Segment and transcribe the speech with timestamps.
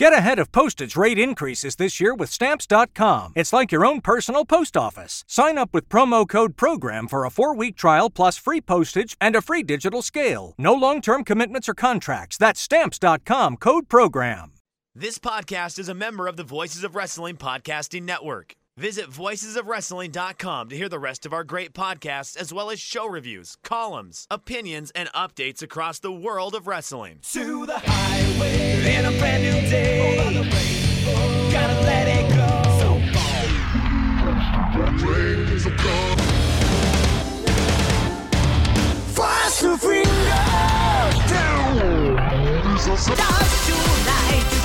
[0.00, 3.34] Get ahead of postage rate increases this year with Stamps.com.
[3.36, 5.24] It's like your own personal post office.
[5.28, 9.36] Sign up with promo code PROGRAM for a four week trial plus free postage and
[9.36, 10.54] a free digital scale.
[10.56, 12.38] No long term commitments or contracts.
[12.38, 14.52] That's Stamps.com code PROGRAM.
[14.94, 18.54] This podcast is a member of the Voices of Wrestling Podcasting Network.
[18.80, 23.58] Visit voicesofwrestling.com to hear the rest of our great podcasts, as well as show reviews,
[23.62, 27.18] columns, opinions, and updates across the world of wrestling.
[27.32, 30.18] To the highway in a brand new day.
[30.18, 30.32] Over
[31.52, 32.46] gotta let it go.
[39.12, 40.08] Fast to finger
[41.28, 42.78] down.
[42.96, 44.59] Stars tonight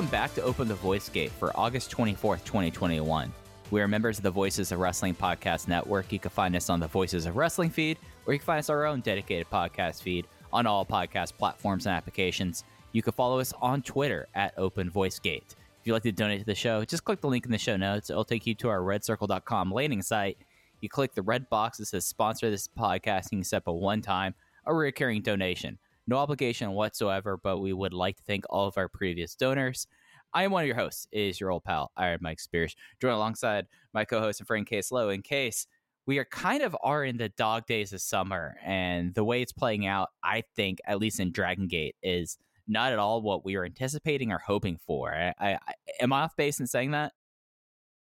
[0.00, 3.30] Welcome back to Open the Voice Gate for August 24th, 2021.
[3.70, 6.10] We are members of the Voices of Wrestling Podcast Network.
[6.10, 8.70] You can find us on the Voices of Wrestling feed, or you can find us
[8.70, 12.64] our own dedicated podcast feed on all podcast platforms and applications.
[12.92, 15.54] You can follow us on Twitter at Open Voice Gate.
[15.78, 17.76] If you'd like to donate to the show, just click the link in the show
[17.76, 18.08] notes.
[18.08, 20.38] It'll take you to our redcircle.com landing site.
[20.80, 23.72] You click the red box that says sponsor this podcast, and you set up a
[23.74, 24.34] one time
[24.64, 25.78] or recurring donation.
[26.10, 29.86] No obligation whatsoever, but we would like to thank all of our previous donors.
[30.34, 33.68] I am one of your hosts, is your old pal, Iron Mike Spears, joined alongside
[33.94, 35.10] my co-host and friend Case Lowe.
[35.10, 35.68] In case
[36.06, 39.52] we are kind of are in the dog days of summer, and the way it's
[39.52, 43.56] playing out, I think, at least in Dragon Gate, is not at all what we
[43.56, 45.14] were anticipating or hoping for.
[45.14, 45.58] I, I
[46.00, 47.12] am I off base in saying that?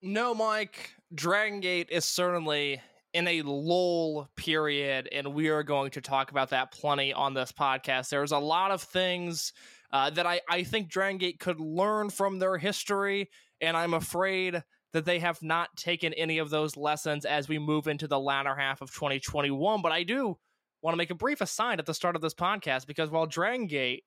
[0.01, 0.95] No, Mike.
[1.13, 2.81] Dragon Gate is certainly
[3.13, 7.51] in a lull period, and we are going to talk about that plenty on this
[7.51, 8.09] podcast.
[8.09, 9.53] There's a lot of things
[9.91, 13.29] uh, that I, I think Dragon Gate could learn from their history,
[13.61, 14.63] and I'm afraid
[14.93, 18.55] that they have not taken any of those lessons as we move into the latter
[18.55, 19.81] half of 2021.
[19.81, 20.37] But I do
[20.81, 23.67] want to make a brief aside at the start of this podcast because while Dragon
[23.67, 24.03] Gate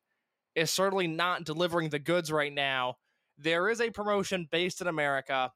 [0.54, 2.96] is certainly not delivering the goods right now,
[3.38, 5.52] there is a promotion based in America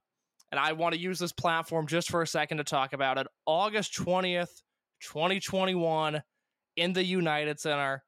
[0.50, 3.26] and I want to use this platform just for a second to talk about it.
[3.46, 4.62] August 20th,
[5.02, 6.22] 2021,
[6.76, 8.02] in the United Center,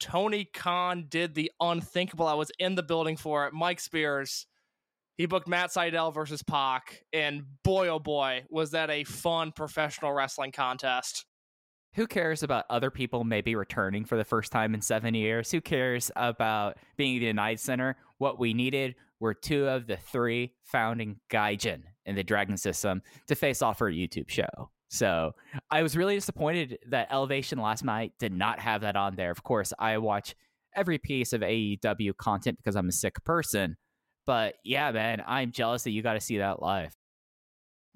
[0.00, 2.26] Tony Khan did the unthinkable.
[2.26, 3.54] I was in the building for it.
[3.54, 4.46] Mike Spears,
[5.16, 10.12] he booked Matt Sydal versus Pac, and boy, oh boy, was that a fun professional
[10.12, 11.24] wrestling contest.
[11.94, 15.52] Who cares about other people maybe returning for the first time in seven years?
[15.52, 17.96] Who cares about being the United Center?
[18.18, 23.34] What we needed were two of the three founding Gaijin in the Dragon system to
[23.34, 24.70] face off for a YouTube show.
[24.88, 25.32] So
[25.70, 29.30] I was really disappointed that Elevation last night did not have that on there.
[29.30, 30.34] Of course, I watch
[30.76, 33.76] every piece of AEW content because I'm a sick person.
[34.26, 36.94] But yeah, man, I'm jealous that you got to see that live.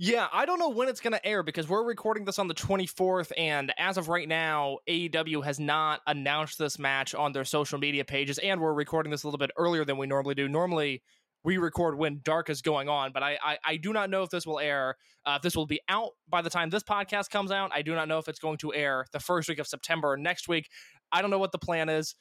[0.01, 2.55] Yeah, I don't know when it's going to air because we're recording this on the
[2.55, 7.81] 24th, and as of right now, AEW has not announced this match on their social
[7.81, 10.49] media pages, and we're recording this a little bit earlier than we normally do.
[10.49, 11.03] Normally,
[11.45, 14.31] we record when dark is going on, but I I, I do not know if
[14.31, 14.97] this will air.
[15.25, 17.95] Uh, if this will be out by the time this podcast comes out, I do
[17.95, 20.69] not know if it's going to air the first week of September or next week.
[21.13, 22.15] I don't know what the plan is.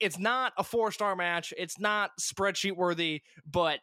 [0.00, 1.52] It's not a four star match.
[1.56, 3.80] It's not spreadsheet worthy, but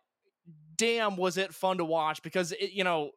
[0.76, 3.12] damn, was it fun to watch because it, you know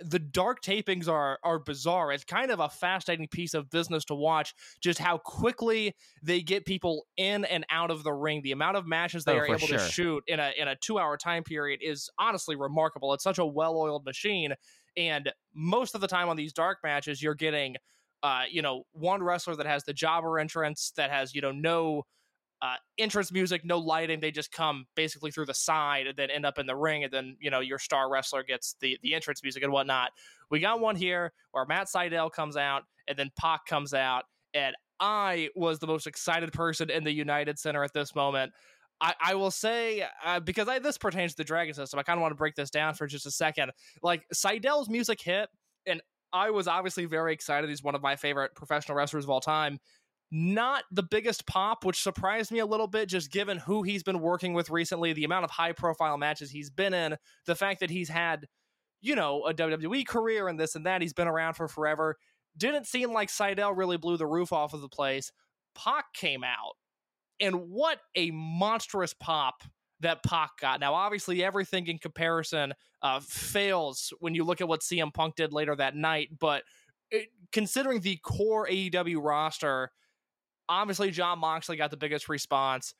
[0.00, 2.12] the dark tapings are are bizarre.
[2.12, 6.64] It's kind of a fascinating piece of business to watch just how quickly they get
[6.64, 8.42] people in and out of the ring.
[8.42, 9.68] The amount of matches they Oh, are able sure.
[9.68, 13.12] to shoot in a in a 2-hour time period is honestly remarkable.
[13.14, 14.54] It's such a well-oiled machine
[14.96, 17.76] and most of the time on these dark matches you're getting
[18.22, 22.02] uh you know one wrestler that has the jobber entrance that has you know no
[22.62, 24.20] uh, entrance music, no lighting.
[24.20, 27.12] They just come basically through the side and then end up in the ring, and
[27.12, 30.10] then you know your star wrestler gets the the entrance music and whatnot.
[30.50, 34.74] We got one here where Matt Sydal comes out, and then Pac comes out, and
[34.98, 38.52] I was the most excited person in the United Center at this moment.
[39.00, 42.18] I, I will say uh, because I, this pertains to the Dragon System, I kind
[42.18, 43.72] of want to break this down for just a second.
[44.02, 45.48] Like Sydal's music hit,
[45.86, 46.02] and
[46.32, 47.70] I was obviously very excited.
[47.70, 49.80] He's one of my favorite professional wrestlers of all time
[50.30, 54.20] not the biggest pop, which surprised me a little bit, just given who he's been
[54.20, 57.16] working with recently, the amount of high profile matches he's been in,
[57.46, 58.46] the fact that he's had,
[59.00, 61.02] you know, a WWE career and this and that.
[61.02, 62.16] He's been around for forever.
[62.56, 65.32] didn't seem like Sydal really blew the roof off of the place.
[65.74, 66.74] Pac came out,
[67.40, 69.64] and what a monstrous pop
[70.00, 70.80] that Pac got.
[70.80, 72.72] Now, obviously, everything in comparison
[73.02, 76.62] uh, fails when you look at what CM Punk did later that night, but
[77.52, 79.90] considering the core AEW roster,
[80.70, 82.94] obviously Jon Moxley got the biggest response.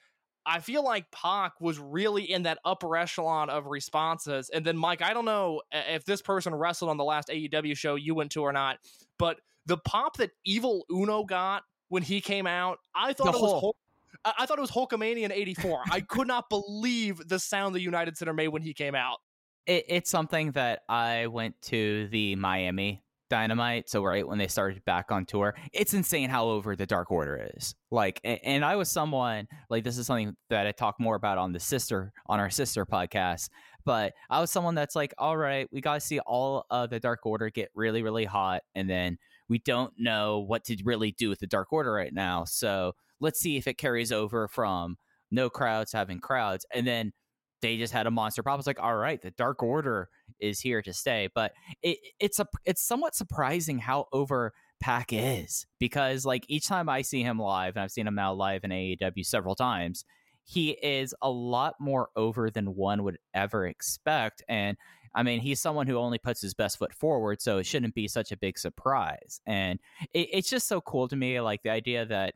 [0.44, 4.50] I feel like Pac was really in that upper echelon of responses.
[4.52, 7.94] And then, Mike, I don't know if this person wrestled on the last AEW show
[7.94, 8.78] you went to or not,
[9.19, 13.40] but the pop that Evil Uno got when he came out, I thought The it
[13.43, 13.76] was whole- Hulk.
[14.25, 15.82] I I thought it was Hulkamania in '84.
[15.93, 19.19] I could not believe the sound the United Center made when he came out.
[19.67, 24.85] it, it's something that I went to the Miami Dynamite, so right when they started
[24.85, 27.75] back on tour, it's insane how over the Dark Order is.
[27.91, 31.53] Like, and I was someone like this is something that I talk more about on
[31.53, 33.49] the sister on our sister podcast.
[33.87, 37.00] But I was someone that's like, all right, we got to see all of the
[37.00, 39.17] Dark Order get really, really hot, and then
[39.49, 42.44] we don't know what to really do with the Dark Order right now.
[42.44, 44.97] So let's see if it carries over from
[45.31, 47.12] no crowds having crowds, and then
[47.61, 48.59] they just had a monster pop.
[48.59, 50.09] It's like, all right, the Dark Order
[50.39, 51.29] is here to stay.
[51.35, 51.53] But
[51.83, 57.03] it, it's a it's somewhat surprising how over Pac is because like each time I
[57.03, 60.05] see him live, and I've seen him now live in AEW several times,
[60.45, 64.43] he is a lot more over than one would ever expect.
[64.49, 64.77] And
[65.15, 68.09] I mean, he's someone who only puts his best foot forward, so it shouldn't be
[68.09, 69.41] such a big surprise.
[69.45, 69.81] And
[70.15, 72.35] it, it's just so cool to me, like the idea that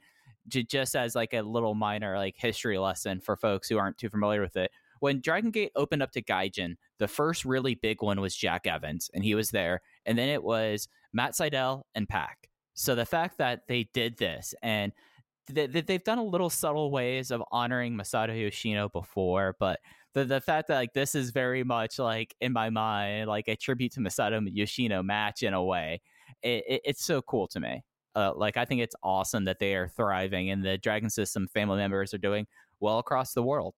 [0.49, 4.43] just as like a little minor like history lesson for folks who aren't too familiar
[4.43, 4.70] with it
[5.05, 9.11] when Dragon Gate opened up to Gaijin, the first really big one was Jack Evans,
[9.12, 9.83] and he was there.
[10.06, 12.49] And then it was Matt Sydal and Pac.
[12.73, 14.93] So the fact that they did this and
[15.55, 19.79] th- th- they've done a little subtle ways of honoring Masato Yoshino before, but
[20.15, 23.56] the the fact that like this is very much like in my mind like a
[23.56, 26.01] tribute to Masato Yoshino match in a way,
[26.43, 27.83] it, it, it's so cool to me.
[28.15, 31.77] Uh, like I think it's awesome that they are thriving and the Dragon System family
[31.77, 32.47] members are doing
[32.81, 33.75] well across the world.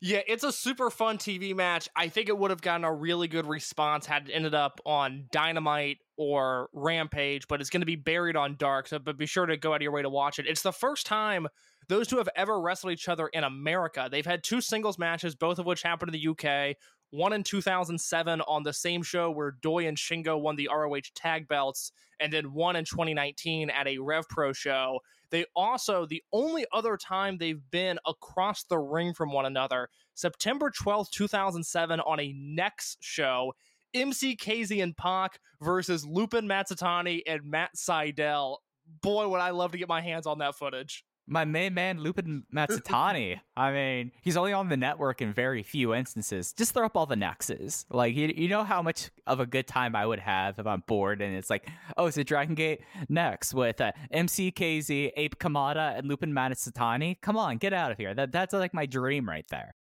[0.00, 1.88] Yeah, it's a super fun TV match.
[1.96, 5.24] I think it would have gotten a really good response had it ended up on
[5.32, 8.88] Dynamite or Rampage, but it's going to be buried on Dark.
[8.88, 10.46] So, but be sure to go out of your way to watch it.
[10.46, 11.48] It's the first time
[11.88, 14.08] those two have ever wrestled each other in America.
[14.10, 16.76] They've had two singles matches, both of which happened in the UK.
[17.10, 21.48] One in 2007 on the same show where Doi and Shingo won the ROH tag
[21.48, 25.00] belts, and then one in 2019 at a Rev Pro show.
[25.30, 30.70] They also, the only other time they've been across the ring from one another, September
[30.70, 33.52] 12th, 2007, on a Next show,
[33.94, 38.58] MC KZ and Pac versus Lupin Matsutani and Matt Sydal.
[39.02, 41.04] Boy, would I love to get my hands on that footage.
[41.26, 43.40] My main man Lupin Matsutani.
[43.56, 46.52] I mean, he's only on the network in very few instances.
[46.52, 47.84] Just throw up all the nexus.
[47.90, 50.82] Like you, you know how much of a good time I would have if I'm
[50.86, 55.98] bored and it's like, oh, it's a Dragon Gate next with uh, MCKZ, Ape Kamada,
[55.98, 57.20] and Lupin Matsutani.
[57.20, 58.14] Come on, get out of here.
[58.14, 59.74] That that's like my dream right there.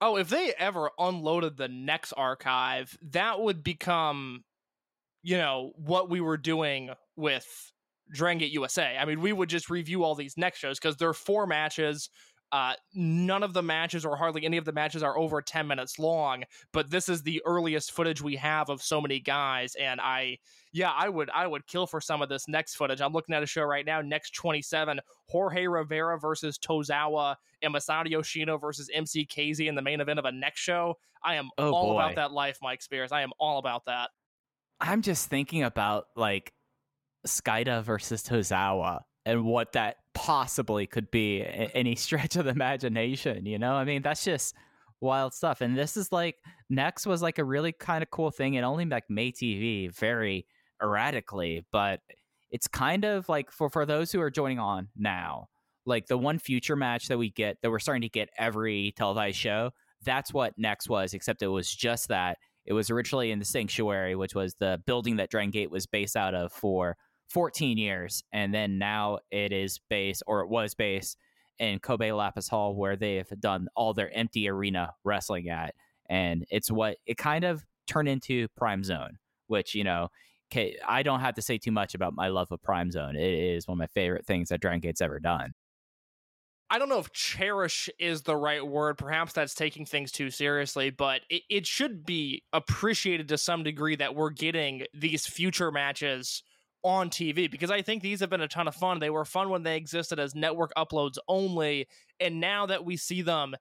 [0.00, 4.42] Oh, if they ever unloaded the Next archive, that would become,
[5.22, 7.71] you know, what we were doing with
[8.12, 8.96] Dragon Gate USA.
[8.98, 12.10] I mean, we would just review all these next shows because there are four matches.
[12.52, 15.98] Uh, none of the matches, or hardly any of the matches, are over 10 minutes
[15.98, 16.42] long.
[16.74, 20.36] But this is the earliest footage we have of so many guys, and I,
[20.70, 23.00] yeah, I would, I would kill for some of this next footage.
[23.00, 28.10] I'm looking at a show right now, next 27, Jorge Rivera versus Tozawa, and Masato
[28.10, 30.98] Yoshino versus MC KZ in the main event of a next show.
[31.24, 32.00] I am Oh, all boy.
[32.00, 33.12] about that life, Mike Spears.
[33.12, 34.10] I am all about that.
[34.78, 36.52] I'm just thinking about like
[37.26, 41.42] Skida versus Tozawa and what that possibly could be
[41.74, 43.46] any stretch of the imagination.
[43.46, 44.54] You know, I mean, that's just
[45.00, 45.60] wild stuff.
[45.60, 46.36] And this is like
[46.70, 48.54] Next was like a really kind of cool thing.
[48.54, 50.46] It only like made TV very
[50.82, 52.00] erratically, but
[52.50, 55.48] it's kind of like for for those who are joining on now,
[55.86, 59.36] like the one future match that we get that we're starting to get every televised
[59.36, 59.70] show.
[60.04, 62.38] That's what Next was, except it was just that.
[62.64, 66.16] It was originally in the Sanctuary, which was the building that Dragon Gate was based
[66.16, 66.96] out of for
[67.32, 68.22] 14 years.
[68.32, 71.16] And then now it is based, or it was based
[71.58, 75.74] in Kobe Lapis Hall, where they've done all their empty arena wrestling at.
[76.08, 80.08] And it's what it kind of turned into Prime Zone, which, you know,
[80.86, 83.16] I don't have to say too much about my love of Prime Zone.
[83.16, 85.54] It is one of my favorite things that Dragon Gate's ever done.
[86.68, 88.98] I don't know if cherish is the right word.
[88.98, 93.96] Perhaps that's taking things too seriously, but it, it should be appreciated to some degree
[93.96, 96.42] that we're getting these future matches
[96.84, 98.98] on TV because I think these have been a ton of fun.
[98.98, 101.86] They were fun when they existed as network uploads only.
[102.18, 103.54] And now that we see them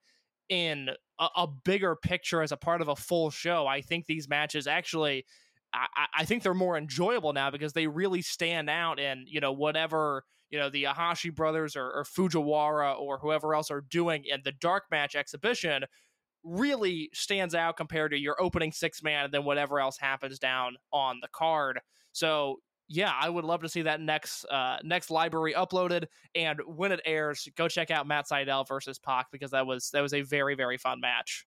[0.50, 4.28] in a, a bigger picture as a part of a full show, I think these
[4.28, 5.26] matches actually
[5.74, 5.88] I,
[6.20, 10.24] I think they're more enjoyable now because they really stand out and you know whatever
[10.50, 14.52] you know the Ahashi brothers or, or Fujiwara or whoever else are doing in the
[14.52, 15.86] dark match exhibition
[16.44, 20.76] really stands out compared to your opening six man and then whatever else happens down
[20.92, 21.80] on the card.
[22.12, 22.58] So
[22.92, 27.00] yeah, I would love to see that next uh, next library uploaded, and when it
[27.06, 30.56] airs, go check out Matt Sydal versus Pac because that was that was a very
[30.56, 31.46] very fun match.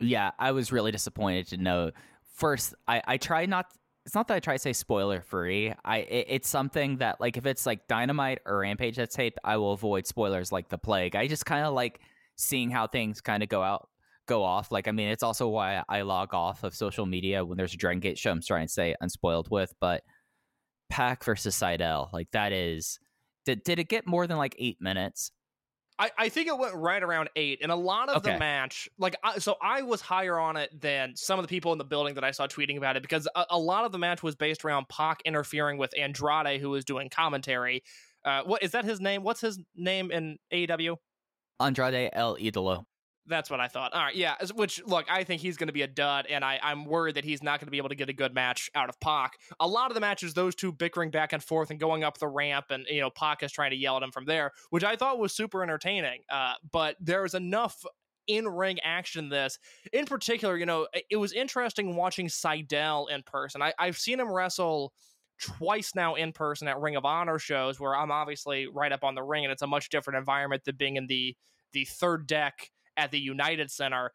[0.00, 1.92] Yeah, I was really disappointed to know.
[2.34, 3.66] First, I I try not.
[4.04, 5.72] It's not that I try to say spoiler free.
[5.84, 9.58] I it, it's something that like if it's like Dynamite or Rampage that's taped, I
[9.58, 11.14] will avoid spoilers like the plague.
[11.14, 12.00] I just kind of like
[12.34, 13.88] seeing how things kind of go out
[14.26, 14.72] go off.
[14.72, 17.76] Like I mean, it's also why I log off of social media when there's a
[17.76, 18.32] Dragon Gate show.
[18.32, 20.02] I'm trying to stay unspoiled with, but
[20.88, 22.12] Pac versus Sydal.
[22.12, 22.98] Like that is
[23.44, 25.30] did did it get more than like eight minutes?
[25.98, 28.34] I, I think it went right around eight, and a lot of Okay.
[28.34, 31.72] the match, like, I, so I was higher on it than some of the people
[31.72, 33.98] in the building that I saw tweeting about it because a, a lot of the
[33.98, 37.82] match was based around Pac interfering with Andrade, who was doing commentary.
[38.26, 39.22] Uh, what is that his name?
[39.22, 40.96] What's his name in AEW?
[41.60, 42.84] Andrade El Idolo.
[43.28, 43.92] That's what I thought.
[43.92, 44.36] All right, yeah.
[44.54, 47.24] Which look, I think he's going to be a dud, and I, I'm worried that
[47.24, 49.32] he's not going to be able to get a good match out of Pac.
[49.58, 52.28] A lot of the matches, those two bickering back and forth and going up the
[52.28, 54.96] ramp, and you know Pac is trying to yell at him from there, which I
[54.96, 56.20] thought was super entertaining.
[56.30, 57.84] Uh, but there was enough
[58.28, 59.58] in ring action this.
[59.92, 63.62] In particular, you know, it- it was interesting watching Sydal in person.
[63.62, 64.92] I, I've seen him wrestle
[65.40, 69.14] twice now in person at Ring of Honor shows where I'm obviously right up on
[69.14, 71.36] the ring and it's a much different environment than being in the
[71.72, 74.12] the third deck at the United Center.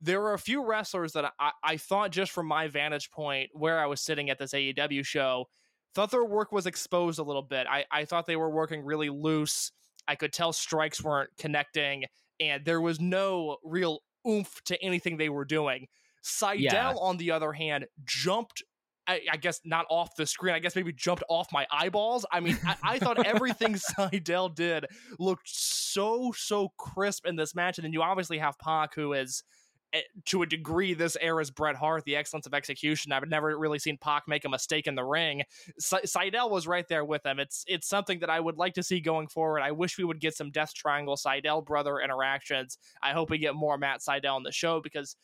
[0.00, 3.78] There were a few wrestlers that I, I thought just from my vantage point where
[3.78, 5.46] I was sitting at this AEW show,
[5.94, 7.66] thought their work was exposed a little bit.
[7.68, 9.72] I, I thought they were working really loose.
[10.06, 12.04] I could tell strikes weren't connecting,
[12.38, 15.86] and there was no real oomph to anything they were doing.
[16.22, 16.92] Sydal, Yeah.
[17.00, 18.62] on the other hand, jumped
[19.06, 20.54] I, I guess not off the screen.
[20.54, 22.26] I guess maybe jumped off my eyeballs.
[22.30, 24.86] I mean, I, I thought everything Sydal did
[25.18, 29.42] looked so so crisp in this match, and then you obviously have Pac, who is
[29.92, 33.12] eh, to a degree this era's Bret Hart, the excellence of execution.
[33.12, 35.42] I've never really seen Pac make a mistake in the ring.
[35.78, 37.38] Se- Sydal was right there with him.
[37.38, 39.60] It's it's something that I would like to see going forward.
[39.60, 42.78] I wish we would get some Death Triangle Sydal brother interactions.
[43.02, 45.16] I hope we get more Matt Sydal on the show because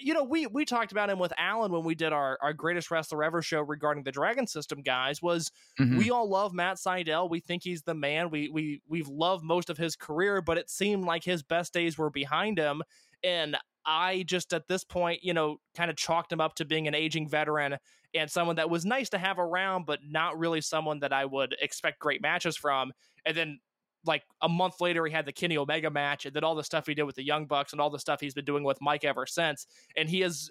[0.00, 2.90] you know, we we talked about him with Alan when we did our, our greatest
[2.90, 5.20] wrestler ever show regarding the Dragon System guys.
[5.22, 5.98] Was Mhm.
[5.98, 7.28] we all love Matt Sydal?
[7.30, 8.30] We think he's the man.
[8.30, 11.96] We we we've loved most of his career, but it seemed like his best days
[11.98, 12.82] were behind him.
[13.22, 16.88] And I just at this point, you know, kind of chalked him up to being
[16.88, 17.76] an aging veteran
[18.14, 21.54] and someone that was nice to have around, but not really someone that I would
[21.60, 22.92] expect great matches from.
[23.26, 23.58] And then
[24.04, 26.86] like a month later, he had the Kenny Omega match, and then all the stuff
[26.86, 29.04] he did with the Young Bucks, and all the stuff he's been doing with Mike
[29.04, 29.66] ever since.
[29.96, 30.50] And he has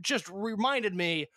[0.00, 1.28] just reminded me,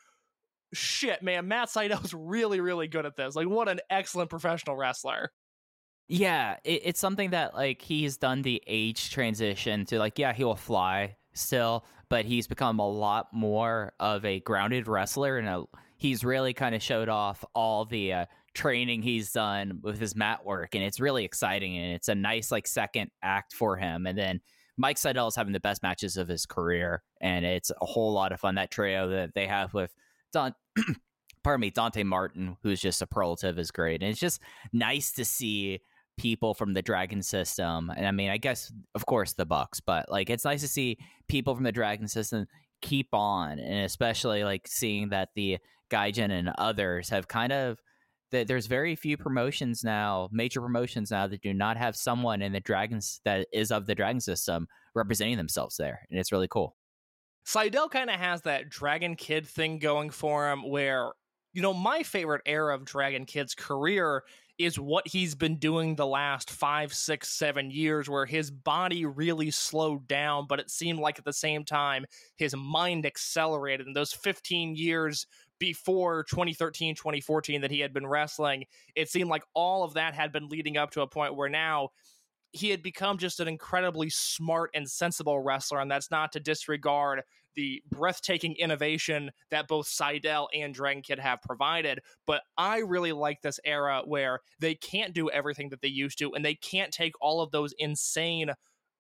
[0.74, 3.36] shit, man, Matt Sydal's really, really good at this.
[3.36, 5.32] Like, what an excellent professional wrestler.
[6.08, 10.44] Yeah, it, it's something that like he's done the age transition to like yeah he
[10.44, 15.64] will fly still, but he's become a lot more of a grounded wrestler and a,
[15.98, 18.26] he's really kind of showed off all the uh,
[18.58, 22.52] training he's done with his mat work and it's really exciting and it's a nice
[22.52, 24.42] like second act for him and then
[24.78, 28.32] Mike Sydal is having the best matches of his career and it's a whole lot
[28.32, 29.94] of fun that trio that they have with
[30.34, 30.56] Don
[31.44, 34.42] pardon me Dante Martin who's just superlative is great and it's just
[34.74, 35.80] nice to see
[36.18, 40.10] people from the dragon system and i mean i guess of course the bucks but
[40.10, 40.98] like it's nice to see
[41.28, 42.48] people from the dragon system
[42.82, 45.60] keep on and especially like seeing that the
[45.92, 47.80] gaijin and others have kind of
[48.32, 52.52] that there's very few promotions now major promotions now that do not have someone in
[52.52, 56.76] the dragons that is of the dragon system representing themselves there and it's really cool
[57.48, 61.14] Sydal kind of has that Dragon Kid thing going for him where,
[61.54, 64.26] you know, my favorite era of Dragon Kid's career
[64.58, 69.50] is what he's been doing the last five, six, seven years, where his body really
[69.50, 72.06] slowed down, but it seemed like at the same time
[72.36, 73.88] his mind accelerated.
[73.88, 75.26] In those 15 years
[75.60, 80.32] before 2013, 2014 that he had been wrestling, it seemed like all of that had
[80.32, 81.90] been leading up to a point where now
[82.52, 87.22] he had become just an incredibly smart and sensible wrestler, and that's not to disregard
[87.56, 92.00] the breathtaking innovation that both Sydal and Dragon Kid have provided.
[92.26, 96.34] But I really like this era where they can't do everything that they used to,
[96.34, 98.52] and they can't take all of those insane,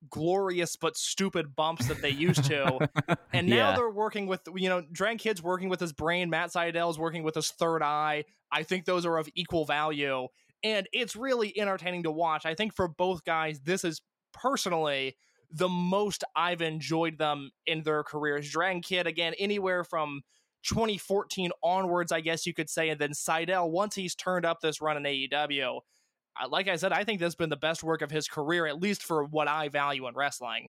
[0.09, 2.87] glorious but stupid bumps that they used to.
[3.33, 3.75] and now Yeah.
[3.75, 7.35] they're working with, you know, Dragon Kid's working with his brain, Matt Sydal's working with
[7.35, 8.25] his third eye.
[8.51, 10.27] I think those are of equal value
[10.63, 12.45] and it's really entertaining to watch.
[12.45, 14.01] I think for both guys, this is
[14.33, 15.15] personally
[15.51, 18.49] the most I've enjoyed them in their careers.
[18.49, 20.21] Dragon Kid, again, anywhere from
[20.63, 22.89] 2014 onwards, I guess you could say.
[22.89, 25.81] And then Sydal, once he's turned up this run in AEW,
[26.49, 28.81] like I said, I think this has been the best work of his career, at
[28.81, 30.67] least for what I value in wrestling.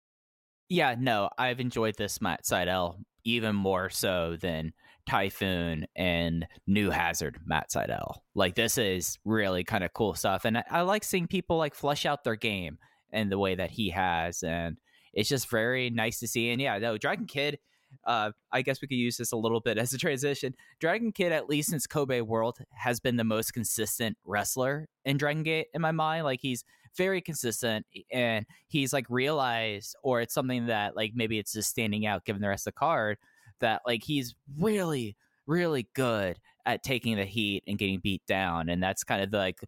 [0.69, 4.73] Yeah, no, I've enjoyed this Matt Sydal even more so than
[5.07, 8.17] Typhoon and New Hazard Matt Sydal.
[8.35, 11.75] Like this is really kind of cool stuff, and I, I like seeing people like
[11.75, 12.77] flesh out their game
[13.11, 14.77] in the way that he has, and
[15.13, 16.51] it's just very nice to see.
[16.51, 17.59] And yeah, no, Dragon Kid.
[18.05, 20.55] Uh, I guess we could use this a little bit as a transition.
[20.79, 25.43] Dragon Kid, at least since Kobe World, has been the most consistent wrestler in Dragon
[25.43, 26.23] Gate in my mind.
[26.23, 26.63] Like he's
[26.95, 32.05] very consistent and he's like realized or it's something that like maybe it's just standing
[32.05, 33.17] out given the rest of the card
[33.59, 35.15] that like he's really
[35.45, 39.61] really good at taking the heat and getting beat down and that's kind of like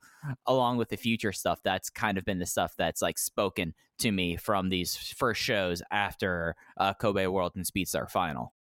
[0.46, 4.12] along with the future stuff that's kind of been the stuff that's like spoken to
[4.12, 8.54] me from these first shows after uh, kobe world and speedstar final.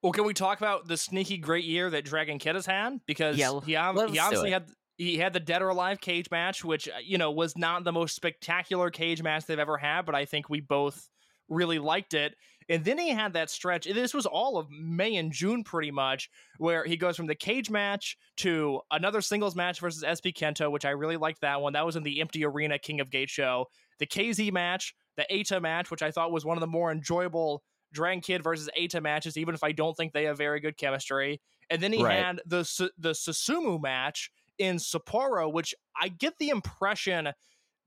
[0.00, 3.00] Well can we talk about the sneaky great year that dragon kid has had?
[3.04, 6.64] Because Yeah, he, let's he obviously had he had the dead or alive cage match
[6.64, 10.14] which uh, you know was not the most spectacular cage match they've ever had but
[10.14, 11.08] i think we both
[11.48, 12.36] really liked it
[12.72, 16.30] and then he had that stretch this was all of may and june pretty much
[16.58, 20.84] where he goes from the cage match to another singles match versus sp kento which
[20.84, 21.74] i really liked that one.
[21.74, 23.66] That was in the empty arena king of gate show.
[23.98, 27.62] The kz match the Ata match which i thought was one of the more enjoyable
[27.92, 31.40] dragon kid versus Ata matches even if i don't think they have very good chemistry.
[31.70, 32.18] And then he Right.
[32.18, 37.28] had the the susumu match in sapporo which i get the impression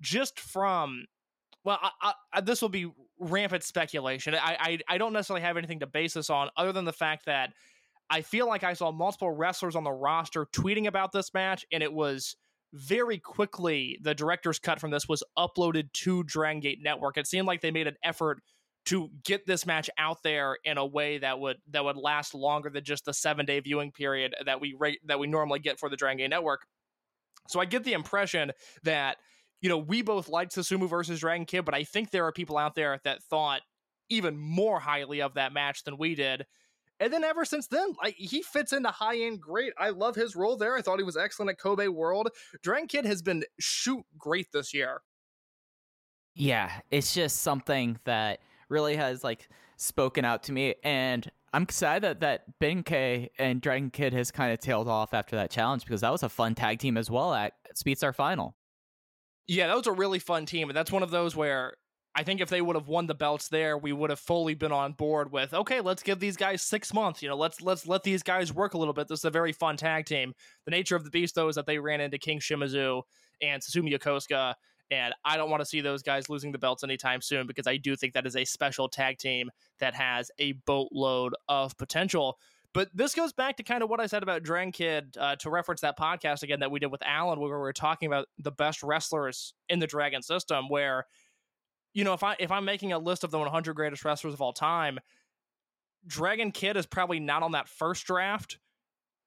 [0.01, 1.06] just from
[1.65, 4.36] well, I, I, this will be rampant speculation.
[4.36, 7.25] I, I I don't necessarily have anything to base this on, other than the fact
[7.25, 7.53] that
[8.10, 11.81] I feel like I saw multiple wrestlers on the roster tweeting about this match, and
[11.81, 12.36] it was
[12.72, 17.17] very quickly the director's cut from this was uploaded to Dragon Gate Network.
[17.17, 18.41] It seemed like they made an effort
[18.86, 22.69] to get this match out there in a way that would that would last longer
[22.69, 25.89] than just the seven day viewing period that we rate that we normally get for
[25.89, 26.67] the Dragon Gate Network.
[27.48, 28.51] So I get the impression
[28.84, 29.17] that
[29.62, 32.57] you know we both liked Susumu versus Dragon Kid, but I think there are people
[32.57, 33.61] out there that thought
[34.09, 36.46] even more highly of that match than we did.
[37.00, 39.74] And then ever since then, he fits into high end great.
[39.77, 40.77] I love his role there.
[40.77, 42.29] I thought he was excellent at Kobe World.
[42.63, 45.01] Dragon Kid has been shoot great this year.
[46.35, 48.39] yeah it's just something that
[48.70, 53.89] really has like spoken out to me and i'm sad that, that Benkei and dragon
[53.89, 56.79] kid has kind of tailed off after that challenge because that was a fun tag
[56.79, 58.55] team as well at speedstar final
[59.48, 61.75] Yeah, that was a really fun team, and that's one of those where
[62.16, 64.72] I think if they would have won the belts there, we would have fully been
[64.72, 67.22] on board with okay, let's give these guys six months.
[67.22, 69.08] You know, let's let's let these guys work a little bit.
[69.08, 70.34] This is a very fun tag team.
[70.66, 73.03] The nature of the beast, though, is that they ran into King Shimazu
[73.42, 74.55] and Susumu Yokosuka,
[74.92, 77.77] and I don't want to see those guys losing the belts anytime soon because I
[77.77, 82.40] do think that is a special tag team that has a boatload of potential.
[82.75, 85.50] But this goes back to kind of what I said about Dragon Kid uh, to
[85.50, 88.51] reference that podcast again that we did with Alan, where we were talking about the
[88.51, 90.68] best wrestlers in the Dragon system.
[90.68, 91.05] Where,
[91.94, 94.42] you know, if I if I'm making a list of the 100 greatest wrestlers of
[94.42, 95.00] all time,
[96.05, 98.59] Dragon Kid is probably not on that first draft,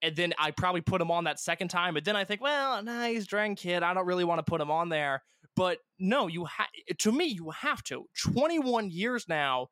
[0.02, 1.94] and then I probably put him on that second time.
[1.94, 3.82] But then I think, well, nah, he's Dragon Kid.
[3.82, 5.22] I don't really want to put him on there.
[5.56, 8.04] But no, you ha- to me, you have to.
[8.26, 9.68] 21 years now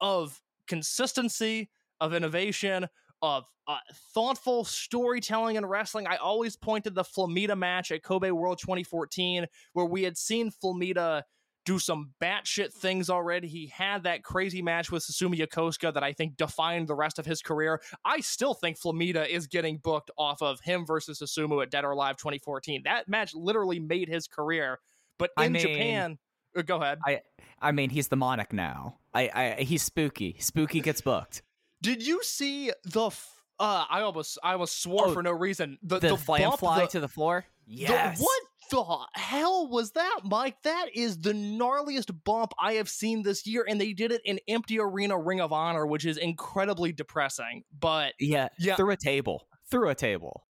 [0.00, 2.88] of consistency, of innovation,
[3.22, 3.78] of uh,
[4.12, 6.06] thoughtful storytelling in wrestling.
[6.06, 11.22] I always pointed the Flamita match at Kobe World 2014, where we had seen Flamita
[11.64, 13.46] do some batshit things already.
[13.46, 17.26] He had that crazy match with Susumu Yokosuka that I think defined the rest of
[17.26, 17.80] his career.
[18.04, 21.92] I still think Flamita is getting booked off of him versus Susumu at Dead or
[21.92, 22.82] Alive 2014.
[22.84, 24.80] That match literally made his career.
[25.18, 26.18] But I in mean- Japan,
[26.56, 26.98] uh, go ahead.
[27.06, 27.20] I
[27.60, 28.98] I mean, he's the monarch now.
[29.14, 30.36] I, I he's spooky.
[30.40, 31.42] Spooky gets booked.
[31.82, 33.06] Did you see the?
[33.08, 35.78] F- uh, I almost, I almost swore Oh, for no reason.
[35.82, 37.44] The, The, the flam bump, fly the- to the floor.
[37.66, 38.20] the- Yes.
[38.20, 40.56] what the hell was that, Mike?
[40.62, 44.40] That is the gnarliest bump I have seen this year, and they did it in
[44.48, 47.64] empty arena Ring of Honor, which is incredibly depressing.
[47.78, 48.48] But Yeah.
[48.58, 48.74] Yeah.
[48.76, 49.46] Through a table.
[49.70, 50.46] Through a table.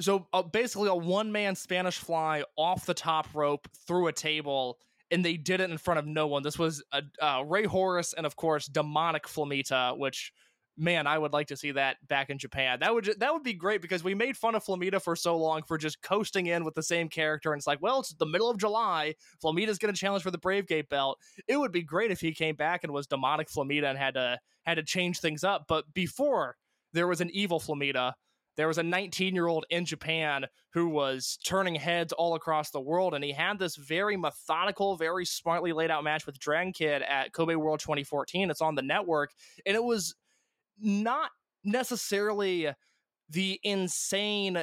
[0.00, 4.78] so uh, basically, a one-man Spanish fly off the top rope through a table.
[5.10, 6.42] And they did it in front of no one.
[6.42, 10.32] This was uh, uh, Rey Horus and, of course, demonic Flamita, which
[10.76, 12.80] man, I would like to see that back in Japan.
[12.80, 15.62] That would that would be great because we made fun of Flamita for so long
[15.62, 18.50] for just coasting in with the same character, and it's like, well, it's the middle
[18.50, 19.14] of July.
[19.42, 21.18] Flamita's going to challenge for the Brave Gate belt.
[21.48, 24.38] It would be great if he came back and was demonic Flamita and had to
[24.64, 25.64] had to change things up.
[25.68, 26.56] But before
[26.94, 28.14] there was an evil Flamita.
[28.56, 32.80] There was a 19 year old in Japan who was turning heads all across the
[32.80, 37.02] world, and he had this very methodical, very smartly laid out match with Dragon Kid
[37.02, 38.50] at Kobe World 2014.
[38.50, 39.32] It's on the network,
[39.66, 40.14] and it was
[40.80, 41.30] not
[41.64, 42.68] necessarily
[43.30, 44.62] the insane,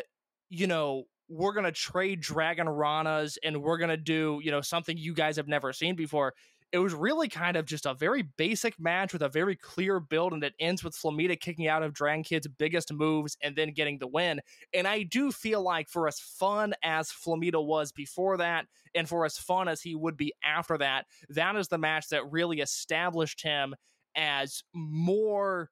[0.49, 4.61] you know, we're going to trade Dragon Ranas and we're going to do, you know,
[4.61, 6.33] something you guys have never seen before.
[6.71, 10.31] It was really kind of just a very basic match with a very clear build,
[10.31, 13.97] and it ends with Flamita kicking out of Dragon Kid's biggest moves and then getting
[13.99, 14.39] the win.
[14.73, 19.25] And I do feel like for as fun as Flamita was before that, and for
[19.25, 23.43] as fun as he would be after that, that is the match that really established
[23.43, 23.75] him
[24.15, 25.69] as more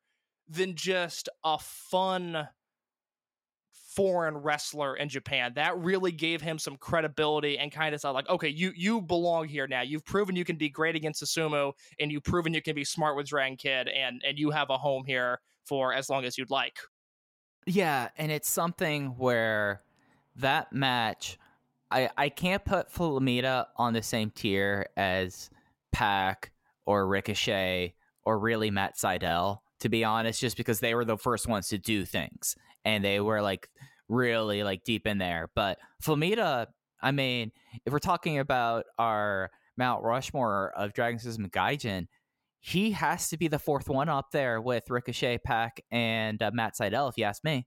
[0.49, 2.49] than just a fun
[3.95, 5.51] foreign wrestler in Japan.
[5.55, 9.47] That really gave him some credibility and kind of said like, okay, you you belong
[9.47, 9.81] here now.
[9.81, 13.15] You've proven you can be great against Susumu, and you've proven you can be smart
[13.15, 16.49] with Dragon Kid, and and you have a home here for as long as you'd
[16.49, 16.77] like.
[17.65, 19.81] Yeah, and it's something where
[20.37, 21.37] that match,
[21.91, 25.49] I I can't put Flamita on the same tier as
[25.91, 26.51] Pac
[26.85, 31.47] or Ricochet or really Matt Sydal, to be honest, just because they were the first
[31.47, 33.69] ones to do things and they were like
[34.07, 35.49] really like deep in there.
[35.55, 36.67] But Flamita,
[37.01, 37.51] I mean,
[37.85, 42.07] if we're talking about our Mount Rushmore of Dragon System Gaijin,
[42.59, 46.75] he has to be the fourth one up there with Ricochet, Pac, and uh, Matt
[46.75, 47.65] Sydal, if you ask me.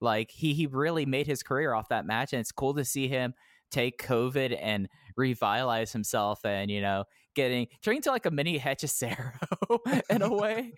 [0.00, 3.08] Like he he really made his career off that match, and it's cool to see
[3.08, 3.34] him
[3.72, 7.02] take COVID and revitalize himself, and you know,
[7.34, 9.32] getting turning to like a mini Hechicero
[10.10, 10.72] in a way.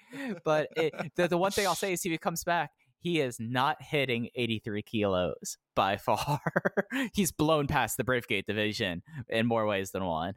[0.44, 3.38] But it, the the one thing I'll say is if he comes back, he is
[3.40, 6.40] not hitting 83 kilos by far.
[7.14, 10.34] He's blown past the Bravegate division in more ways than one.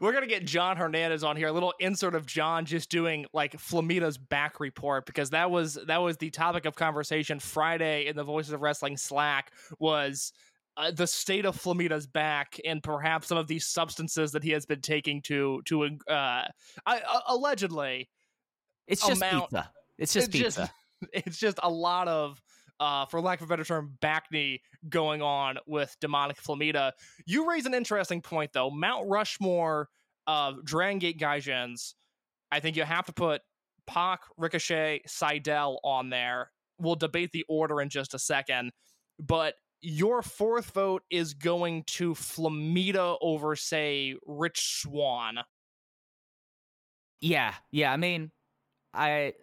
[0.00, 1.48] We're gonna get John Hernandez on here.
[1.48, 6.00] A little insert of John just doing like Flamita's back report because that was that
[6.00, 10.32] was the topic of conversation Friday in the Voices of Wrestling Slack was
[10.76, 14.66] uh, the state of Flamita's back and perhaps some of these substances that he has
[14.66, 16.48] been taking to to uh, I,
[16.86, 18.08] uh allegedly.
[18.86, 19.70] It's just Amount- pizza.
[19.98, 20.60] It's just it's pizza.
[20.60, 20.72] just
[21.26, 22.40] it's just a lot of
[22.80, 26.92] uh, for lack of a better term, back knee going on with demonic Flamita.
[27.26, 28.70] You raise an interesting point though.
[28.70, 29.88] Mount Rushmore
[30.26, 31.94] of Dragon Gate Gaijins.
[32.50, 33.40] I think you have to put
[33.86, 36.50] Pac, Ricochet, Sydal on there.
[36.78, 38.72] We'll debate the order in just a second,
[39.20, 45.38] but your fourth vote is going to Flamita over, say, Rich Swan.
[47.20, 47.92] Yeah, yeah.
[47.92, 48.30] I mean,
[48.94, 49.34] I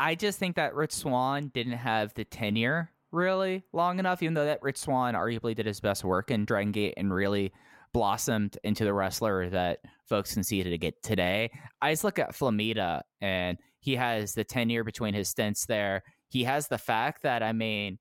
[0.00, 4.46] I just think that Rich Swan didn't have the tenure really long enough, even though
[4.46, 7.52] that Rich Swan arguably did his best work in Dragon Gate and really
[7.92, 11.50] blossomed into the wrestler that folks can see to get today.
[11.80, 16.02] I just look at Flamita and he has the tenure between his stints there.
[16.28, 17.98] He has the fact that I mean,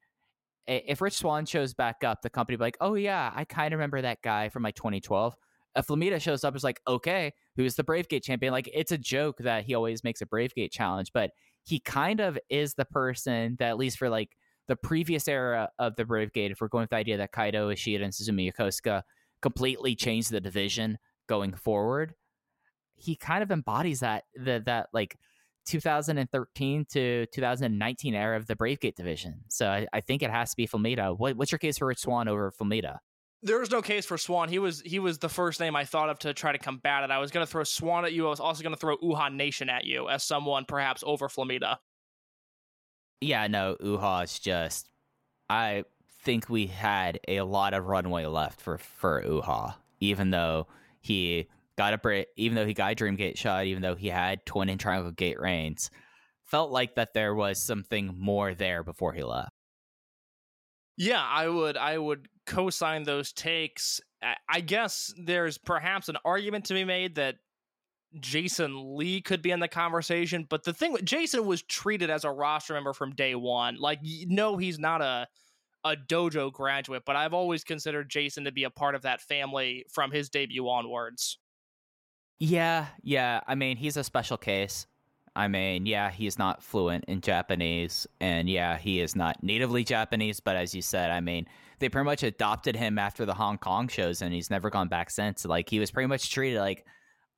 [0.67, 3.77] if Rich Swan shows back up, the company be like, oh yeah, I kind of
[3.79, 5.35] remember that guy from like 2012.
[5.75, 8.53] If Flamita shows up, it's like, okay, who's the Bravegate champion?
[8.53, 11.31] Like, it's a joke that he always makes a Bravegate challenge, but
[11.63, 15.95] he kind of is the person that, at least for like the previous era of
[15.95, 19.01] the Bravegate, if we're going with the idea that Kaito, Ishida, and Susumu Yokosuka
[19.41, 22.13] completely changed the division going forward,
[22.95, 25.17] he kind of embodies that that that like
[25.65, 29.41] 2013 to 2019 era of the Bravegate division.
[29.49, 31.17] So I, I think it has to be Flamita.
[31.17, 32.97] What, what's your case for Rich Swan over Flamita?
[33.41, 34.47] There was no case for Swan.
[34.47, 37.11] He was he was the first name I thought of to try to combat it.
[37.11, 38.27] I was going to throw Swan at you.
[38.27, 41.77] I was also going to throw Uhaa Nation at you as someone perhaps over Flamita.
[43.19, 44.89] Yeah, no, Uhaa is just.
[45.49, 45.83] I
[46.21, 50.67] think we had a lot of runway left for for Uhaa, even though
[51.01, 54.69] he got a break, even though he got Dreamgate shot, even though he had twin
[54.69, 55.89] and triangle gate reigns.
[56.43, 59.51] Felt like that there was something more there before he left.
[60.97, 63.99] Yeah, I would I would co-sign those takes.
[64.47, 67.37] I- guess there's perhaps an argument to be made that
[68.19, 72.23] Jason Lee could be in the conversation, but the thing with Jason was treated as
[72.23, 73.77] a roster member from day one.
[73.77, 75.27] Like, no, he's not a
[75.85, 79.85] a dojo graduate, but I've always considered Jason to be a part of that family
[79.91, 81.39] from his debut onwards.
[82.39, 83.41] Yeah, yeah.
[83.47, 84.85] I mean, he's a special case.
[85.35, 90.39] I mean, yeah, he's not fluent in Japanese, and yeah, he is not natively Japanese.
[90.39, 91.47] But as you said, I mean,
[91.79, 95.09] they pretty much adopted him after the Hong Kong shows, and he's never gone back
[95.09, 95.45] since.
[95.45, 96.85] Like he was pretty much treated like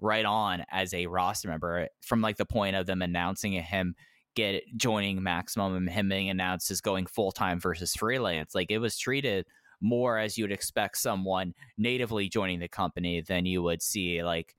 [0.01, 3.95] right on as a roster member from like the point of them announcing him
[4.35, 8.53] get joining Maximum and him being announced as going full time versus freelance.
[8.53, 9.45] Like it was treated
[9.81, 14.55] more as you would expect someone natively joining the company than you would see like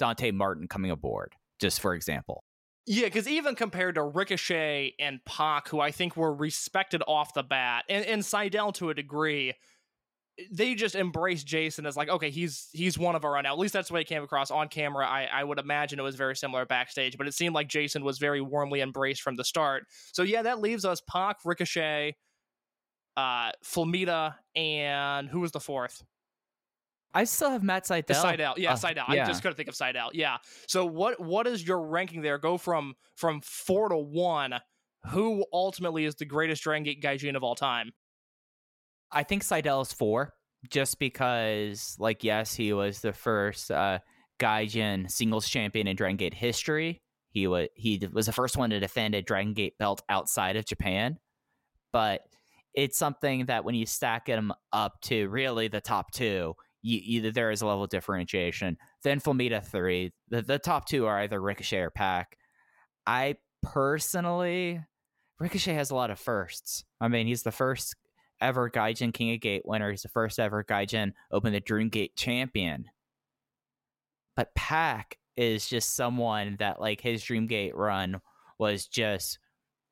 [0.00, 2.42] Dante Martin coming aboard, just for example.
[2.86, 7.42] Yeah, because even compared to Ricochet and Pac, who I think were respected off the
[7.42, 9.52] bat, and, and Sydal to a degree,
[10.50, 13.52] they just embrace Jason as like, okay, he's he's one of our now.
[13.52, 15.06] At least that's the way it came across on camera.
[15.06, 18.18] I, I would imagine it was very similar backstage, but it seemed like Jason was
[18.18, 19.84] very warmly embraced from the start.
[20.12, 22.16] So yeah, that leaves us Pac, Ricochet,
[23.18, 26.02] uh, Flamita, and who was the fourth?
[27.12, 28.06] I still have Matt Sydal.
[28.14, 28.54] Sydal.
[28.56, 29.08] Yeah, Uh, Sydal.
[29.14, 29.24] yeah.
[29.24, 30.10] I just couldn't think of Sydal.
[30.12, 30.38] Yeah.
[30.68, 32.38] So what what is your ranking there?
[32.38, 34.54] Go from from four to one.
[35.10, 37.92] Who ultimately is the greatest Dragon Gate Gaijin of all time?
[39.10, 40.34] I think Sydal is four,
[40.68, 44.00] just because, like, yes, he was the first uh,
[44.38, 47.02] Gaijin singles champion in Dragon Gate history.
[47.30, 50.64] He was he was the first one to defend a Dragon Gate belt outside of
[50.66, 51.18] Japan,
[51.92, 52.20] but
[52.74, 57.32] it's something that when you stack him up to really the top two, you, you
[57.32, 58.76] there is a level of differentiation.
[59.02, 62.36] Then Flamita three, the the top two are either Ricochet or Pac.
[63.06, 64.82] I personally,
[65.38, 66.84] Ricochet has a lot of firsts.
[67.00, 67.96] I mean, he's the first
[68.40, 69.90] ever Gaijin King of Gate winner.
[69.90, 72.86] He's the first ever Gaijin Open the Dream Gate champion.
[74.36, 78.20] But Pac is just someone that like his Dream Gate run
[78.58, 79.38] was just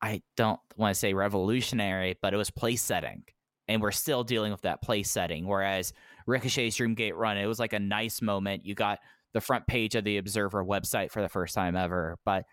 [0.01, 3.23] I don't want to say revolutionary, but it was place setting.
[3.67, 5.45] And we're still dealing with that place setting.
[5.45, 5.93] Whereas
[6.29, 8.65] Ricochet's Dream Gate run, it was like a nice moment.
[8.65, 8.99] You got
[9.33, 12.17] the front page of the Observer website for the first time ever.
[12.23, 12.45] But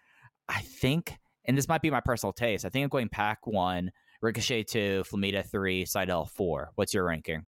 [0.49, 3.91] I think, and this might be my personal taste, I think I'm going Pac one,
[4.23, 6.71] Ricochet two, Flamita three, Sydal four.
[6.75, 7.45] What's your ranking?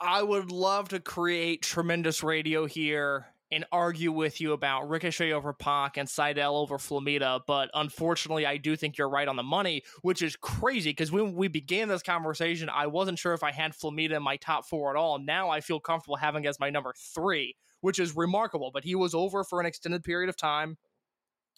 [0.00, 5.52] I would love to create tremendous radio here and argue with you about Ricochet over
[5.52, 9.82] Pac and Sydal over Flamita, but unfortunately, I do think you're right on the money,
[10.02, 13.72] which is crazy because when we began this conversation, I wasn't sure if I had
[13.72, 15.20] Flamita in my top four at all.
[15.20, 18.72] Now I feel comfortable having as my number three, which is remarkable.
[18.74, 20.76] But he was over for an extended period of time.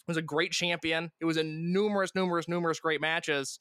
[0.07, 1.11] Was a great champion.
[1.19, 3.59] It was in numerous, numerous, numerous great matches.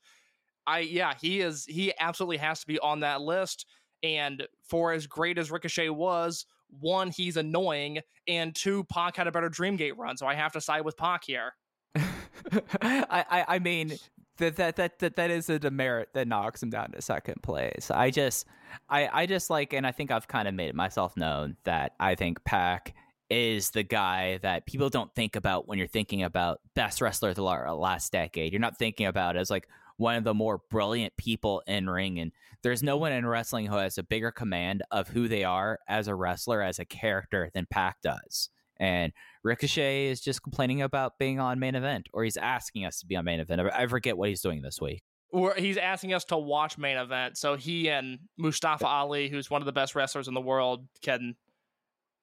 [0.66, 1.64] I yeah, he is.
[1.64, 3.66] He absolutely has to be on that list.
[4.02, 6.46] And for as great as Ricochet was,
[6.80, 10.60] one, he's annoying, and two, Pac had a better Dreamgate run, so I have to
[10.60, 11.52] side with Pac here.
[11.96, 13.96] I, I I mean
[14.38, 17.90] that that that that that is a demerit that knocks him down to second place.
[17.90, 18.46] I just
[18.88, 22.14] I I just like and I think I've kind of made myself known that I
[22.14, 22.94] think Pac
[23.28, 27.34] is the guy that people don't think about when you're thinking about best wrestler of
[27.34, 28.52] the last decade.
[28.52, 32.18] You're not thinking about it as like one of the more brilliant people in ring
[32.18, 32.32] and
[32.62, 36.08] there's no one in wrestling who has a bigger command of who they are as
[36.08, 38.50] a wrestler as a character than Pac does.
[38.78, 43.06] And Ricochet is just complaining about being on main event, or he's asking us to
[43.06, 43.60] be on main event.
[43.72, 45.02] I forget what he's doing this week.
[45.30, 49.62] Or he's asking us to watch main event, so he and Mustafa Ali, who's one
[49.62, 51.36] of the best wrestlers in the world, can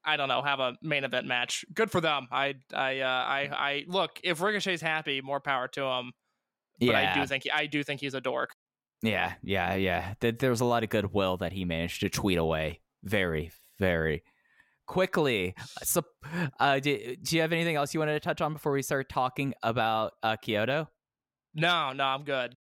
[0.05, 1.65] I don't know have a main event match.
[1.73, 2.27] Good for them.
[2.31, 6.11] I I uh, I I look if Ricochet's happy, more power to him.
[6.79, 8.55] But I do think I do think he's a dork.
[9.01, 10.13] yeah, yeah, yeah.
[10.19, 14.23] There, there was a lot of goodwill that he managed to tweet away very, very
[14.85, 15.55] quickly.
[15.83, 16.03] So,
[16.59, 19.09] uh, do, do you have anything else you wanted to touch on before we start
[19.09, 20.89] talking about uh, Kyoto?
[21.53, 22.55] No, no, I'm good.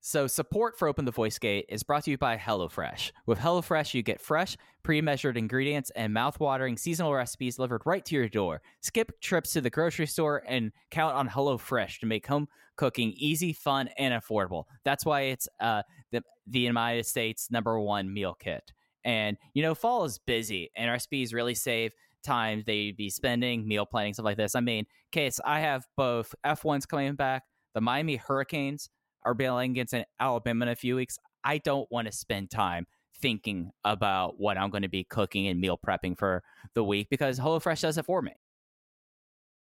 [0.00, 3.10] So, support for Open the Voice Gate is brought to you by HelloFresh.
[3.26, 8.14] With HelloFresh, you get fresh, pre measured ingredients and mouth-watering seasonal recipes delivered right to
[8.14, 8.62] your door.
[8.80, 13.52] Skip trips to the grocery store and count on HelloFresh to make home cooking easy,
[13.52, 14.64] fun, and affordable.
[14.84, 18.72] That's why it's uh, the, the United States number one meal kit.
[19.04, 21.92] And, you know, fall is busy, and recipes really save
[22.24, 24.54] time they'd be spending meal planning, stuff like this.
[24.54, 28.88] I mean, case I have both F1s coming back, the Miami Hurricanes
[29.24, 31.18] are bailing against Alabama in a few weeks.
[31.44, 32.86] I don't want to spend time
[33.20, 36.42] thinking about what I'm going to be cooking and meal prepping for
[36.74, 38.32] the week because HelloFresh does it for me.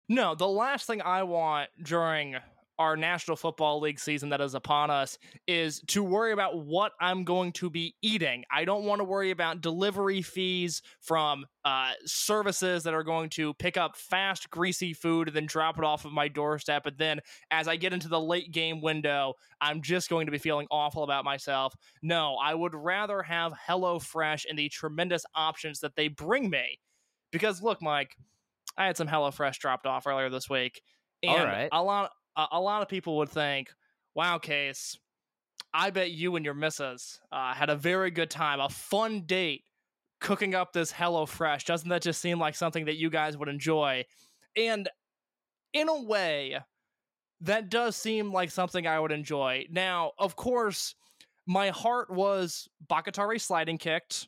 [0.07, 2.35] No, the last thing I want during
[2.79, 7.25] our National Football League season that is upon us is to worry about what I'm
[7.25, 8.45] going to be eating.
[8.49, 13.53] I don't want to worry about delivery fees from uh, services that are going to
[13.55, 16.85] pick up fast, greasy food and then drop it off of my doorstep.
[16.85, 17.19] And then
[17.51, 21.03] as I get into the late game window, I'm just going to be feeling awful
[21.03, 21.75] about myself.
[22.01, 26.79] No, I would rather have HelloFresh and the tremendous options that they bring me.
[27.31, 28.15] Because look, Mike,
[28.77, 30.81] I had some HelloFresh dropped off earlier this week,
[31.21, 31.69] and All right.
[31.71, 32.11] a lot
[32.51, 33.73] a, lot of people would think,
[34.15, 34.97] "Wow, Case,
[35.73, 39.63] I bet you and your missus uh, had a very good time, a fun date
[40.19, 41.65] cooking up this HelloFresh.
[41.65, 44.05] Doesn't that just seem like something that you guys would enjoy?"
[44.55, 44.89] And
[45.73, 46.59] in a way,
[47.41, 49.65] that does seem like something I would enjoy.
[49.69, 50.95] Now, of course,
[51.45, 54.27] my heart was Bakatare sliding kicked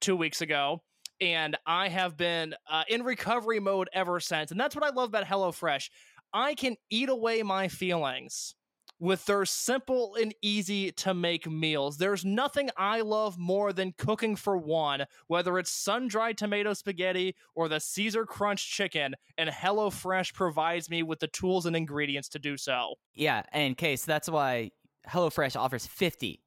[0.00, 0.82] two weeks ago
[1.22, 4.50] and I have been uh, in recovery mode ever since.
[4.50, 5.88] And that's what I love about HelloFresh.
[6.32, 8.54] I can eat away my feelings
[9.02, 11.96] with their simple and easy to make meals.
[11.98, 17.34] There's nothing I love more than cooking for one, whether it's sun dried tomato spaghetti
[17.56, 22.38] or the Caesar Crunch chicken, and HelloFresh provides me with the tools and ingredients to
[22.38, 22.94] do so.
[23.12, 24.70] Yeah, and case that's why
[25.08, 26.40] HelloFresh offers 50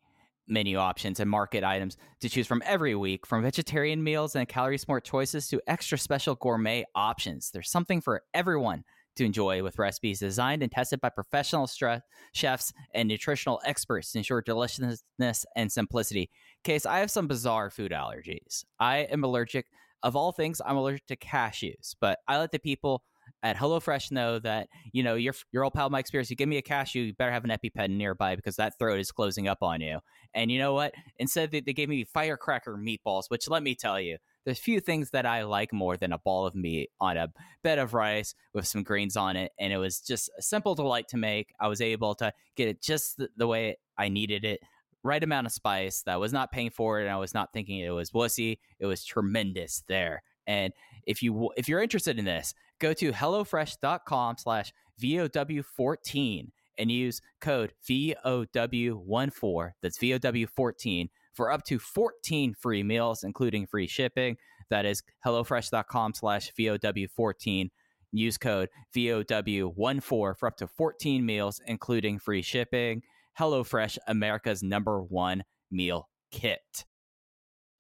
[0.48, 4.78] menu options and market items to choose from every week, from vegetarian meals and calorie
[4.78, 7.52] smart choices to extra special gourmet options.
[7.52, 12.02] There's something for everyone to enjoy with recipes designed and tested by professional stre-
[12.34, 16.30] chefs and nutritional experts to ensure deliciousness and simplicity.
[16.64, 18.64] Case, I have some bizarre food allergies.
[18.80, 19.68] I am allergic,
[20.04, 23.04] of all things, I'm allergic to cashews, but I let the people
[23.42, 26.58] at HelloFresh know that, you know, your your old pal Mike Spears, you give me
[26.58, 29.82] a cashew, you better have an EpiPen nearby because that throat is closing up on
[29.82, 30.00] you.
[30.34, 30.94] And you know what?
[31.18, 35.10] Instead, they, they gave me firecracker meatballs, which let me tell you, there's few things
[35.10, 38.68] that I like more than a ball of meat on a bed of rice with
[38.68, 39.52] some greens on it.
[39.60, 41.54] And it was just a simple delight to make.
[41.60, 44.62] I was able to get it just the, the way I needed it.
[45.04, 47.54] Right amount of spice that I was not paying for it, and I was not
[47.54, 48.58] thinking it was wussy.
[48.80, 50.24] It was tremendous there.
[50.48, 50.74] And
[51.06, 57.74] if you if you're interested in this, go to hellofresh.com slash VOW14 and use code
[57.88, 59.72] VOW14.
[59.82, 64.38] That's VOW14 for up to 14 free meals, including free shipping.
[64.70, 67.70] That is HelloFresh.com slash VOW14.
[68.12, 73.04] Use code VOW14 for up to 14 meals, including free shipping.
[73.40, 76.86] HelloFresh, America's number one meal kit.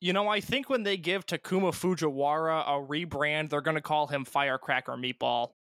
[0.01, 4.07] You know, I think when they give Takuma Fujiwara a rebrand, they're going to call
[4.07, 5.51] him Firecracker Meatball.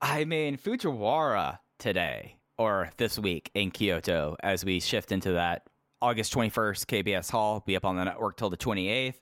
[0.00, 5.62] I mean, Fujiwara today or this week in Kyoto as we shift into that
[6.02, 9.14] August 21st KBS Hall, be up on the network till the 28th.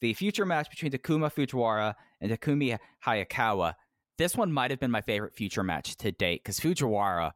[0.00, 3.74] The future match between Takuma Fujiwara and Takumi Hayakawa.
[4.16, 7.32] This one might have been my favorite future match to date because Fujiwara,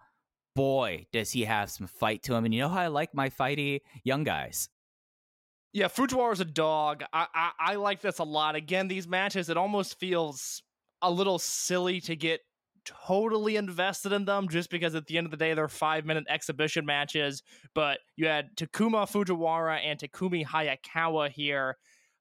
[0.54, 2.44] boy, does he have some fight to him.
[2.44, 4.68] And you know how I like my fighty young guys.
[5.72, 7.02] Yeah, Fujiwara's a dog.
[7.12, 8.56] I, I I like this a lot.
[8.56, 10.62] Again, these matches, it almost feels
[11.00, 12.40] a little silly to get
[12.84, 16.24] totally invested in them just because at the end of the day they're five minute
[16.28, 17.42] exhibition matches.
[17.74, 21.76] But you had Takuma Fujiwara and Takumi Hayakawa here.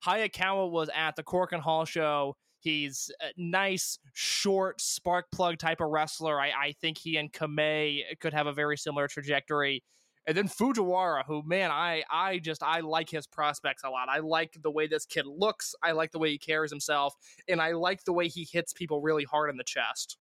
[0.06, 2.36] Hayakawa was at the Korakuen Hall show.
[2.60, 6.40] He's a nice, short, spark plug type of wrestler.
[6.40, 9.84] I, I think he and Kamei could have a very similar trajectory.
[10.28, 14.08] And then Fujiwara, who man, I I just I like his prospects a lot.
[14.08, 15.74] I like the way this kid looks.
[15.82, 17.16] I like the way he carries himself,
[17.48, 20.18] and I like the way he hits people really hard in the chest.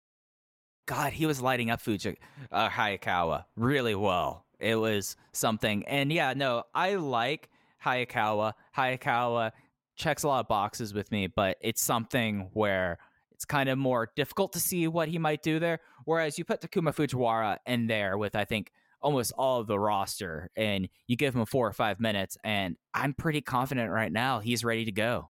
[0.86, 2.18] God, he was lighting up Fuji
[2.52, 4.44] uh, Hayakawa really well.
[4.58, 5.84] It was something.
[5.86, 7.48] And yeah, no, I like
[7.84, 8.52] Hayakawa.
[8.76, 9.52] Hayakawa
[9.96, 12.98] checks a lot of boxes with me, but it's something where
[13.32, 15.80] it's kind of more difficult to see what he might do there.
[16.04, 18.70] Whereas you put Takuma Fujiwara in there with, I think,
[19.00, 23.12] almost all of the roster, and you give him four or five minutes, and I'm
[23.12, 25.30] pretty confident right now he's ready to go.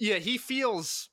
[0.00, 1.08] Yeah, he feels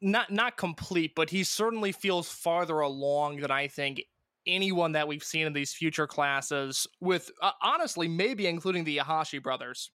[0.00, 4.02] not not complete, but he certainly feels farther along than I think
[4.46, 6.86] anyone that we've seen in these future classes.
[7.00, 9.90] With uh, honestly, maybe including the Yahashi brothers.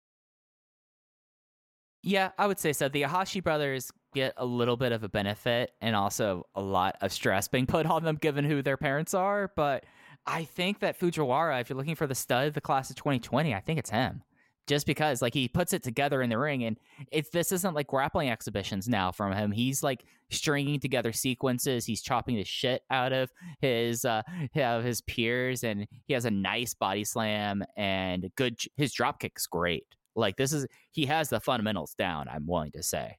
[2.03, 2.88] Yeah, I would say so.
[2.88, 7.12] The Ahashi brothers get a little bit of a benefit and also a lot of
[7.12, 9.51] stress being put on them given who their parents are.
[9.56, 9.84] But
[10.25, 13.60] I think that Fujiwara, if you're looking for the stud the class of 2020, I
[13.60, 14.23] think it's him.
[14.67, 16.77] Just because like he puts it together in the ring and
[17.12, 19.51] it's this isn't like grappling exhibitions now from him.
[19.51, 21.86] He's like stringing together sequences.
[21.86, 24.23] He's chopping the shit out of his uh
[24.56, 29.47] of his peers and he has a nice body slam and good his drop kick's
[29.47, 29.86] great.
[30.15, 33.17] Like this is he has the fundamentals down, I'm willing to say.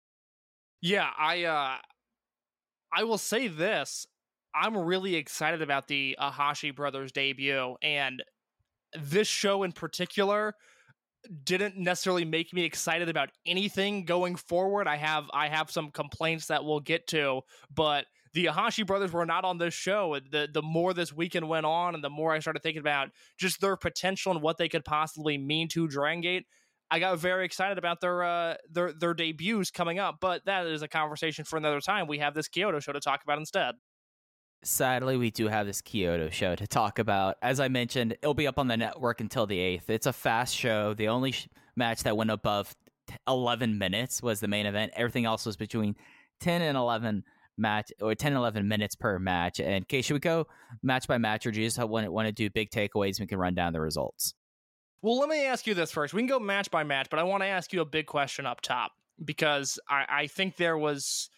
[0.83, 1.77] Yeah, I uh
[2.93, 4.07] I will say this.
[4.55, 8.23] I'm really excited about the Ahashi brothers debut and
[8.99, 10.55] this show in particular
[11.45, 14.87] didn't necessarily make me excited about anything going forward.
[14.87, 17.43] I have I have some complaints that we'll get to,
[17.75, 20.19] but the Ahashi brothers were not on this show.
[20.31, 23.61] The the more this weekend went on, and the more I started thinking about just
[23.61, 26.47] their potential and what they could possibly mean to Dragon Gate,
[26.91, 30.19] I got very excited about their uh, their their debuts coming up.
[30.21, 32.07] But that is a conversation for another time.
[32.07, 33.75] We have this Kyoto show to talk about instead.
[34.63, 37.37] Sadly, we do have this Kyoto show to talk about.
[37.43, 39.89] As I mentioned, it'll be up on the network until the 8th.
[39.89, 40.95] It's a fast show.
[40.95, 42.75] The only sh- match that went above
[43.29, 44.93] 11 minutes was the main event.
[44.97, 45.95] Everything else was between
[46.41, 47.25] 10 and 11
[47.57, 49.61] match or 10 11 minutes per match.
[49.61, 50.47] And okay, should we go
[50.83, 53.21] match by match or do you just want want to do big takeaways?
[53.21, 54.35] We can run down the results.
[55.03, 56.15] Well, let me ask you this first.
[56.15, 58.47] We can go match by match, but I want to ask you a big question
[58.47, 58.93] up top
[59.25, 61.31] because I, I think there was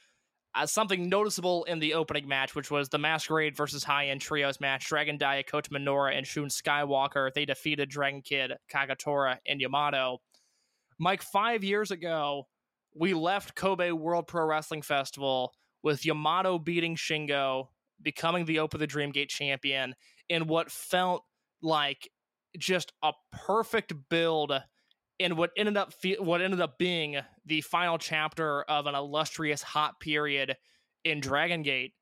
[0.55, 4.61] uh, something noticeable in the opening match, which was the Masquerade versus High End Trios
[4.61, 4.87] match.
[4.87, 7.33] Dragon Dia, Kota Minoura, and Shun Skywalker.
[7.33, 10.19] They defeated Dragon Kid, Kagetora, and Yamato.
[10.99, 12.49] Mike, five years ago,
[12.95, 17.69] we left Kobe World Pro Wrestling Festival with Yamato beating Shingo,
[18.03, 19.95] becoming the Open the Dreamgate champion,
[20.29, 21.23] in what felt
[21.63, 22.11] like
[22.59, 24.53] just a perfect build
[25.21, 29.63] in what ended up fe- what ended up being the final chapter of an illustrious
[29.63, 30.57] hot period
[31.05, 31.93] in Dragon Gate.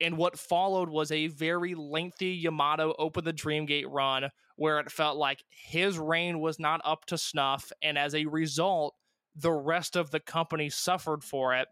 [0.00, 5.16] And what followed was a very lengthy Yamato Open the Dreamgate run where it felt
[5.16, 7.72] like his reign was not up to snuff.
[7.82, 8.94] And as a result,
[9.34, 11.68] the rest of the company suffered for it.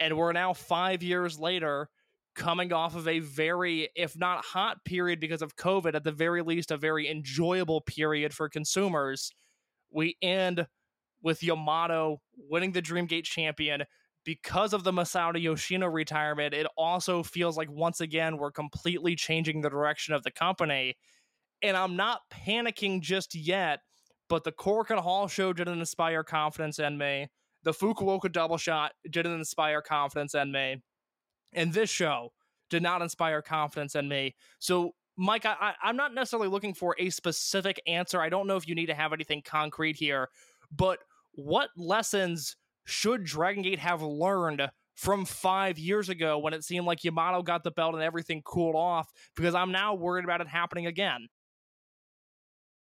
[0.00, 1.90] And we're now five years later
[2.34, 6.42] coming off of a very, if not hot period because of COVID, at the very
[6.42, 9.32] least, a very enjoyable period for consumers.
[9.90, 10.66] We end
[11.22, 13.84] with Yamato winning the Dreamgate champion.
[14.24, 19.62] Because of the Masato Yoshino retirement, it also feels like once again we're completely changing
[19.62, 20.96] the direction of the company.
[21.62, 23.80] And I'm not panicking just yet,
[24.28, 27.28] but the Korakuen Hall show didn't inspire confidence in me.
[27.62, 30.82] The Fukuoka double shot didn't inspire confidence in me
[31.52, 32.32] and this show
[32.70, 34.34] did not inspire confidence in me.
[34.58, 38.20] So, Mike, I, am not necessarily looking for a specific answer.
[38.20, 40.28] I don't know if you need to have anything concrete here,
[40.70, 41.00] but
[41.32, 42.56] what lessons
[42.86, 44.62] should Dragon Gate have learned
[44.94, 48.76] from five years ago when it seemed like Yamato got the belt and everything cooled
[48.76, 49.08] off?
[49.34, 51.26] Because I'm now worried about it happening again.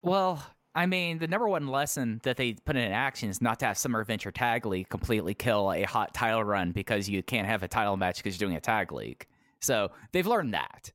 [0.01, 3.67] Well, I mean, the number one lesson that they put in action is not to
[3.67, 7.61] have Summer Adventure Tag League completely kill a hot title run because you can't have
[7.61, 9.27] a title match because you're doing a tag league.
[9.61, 10.91] So they've learned that.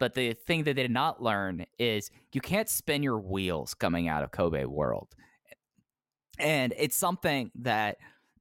[0.00, 4.08] But the thing that they did not learn is you can't spin your wheels coming
[4.08, 5.14] out of Kobe World.
[6.38, 7.98] And it's something that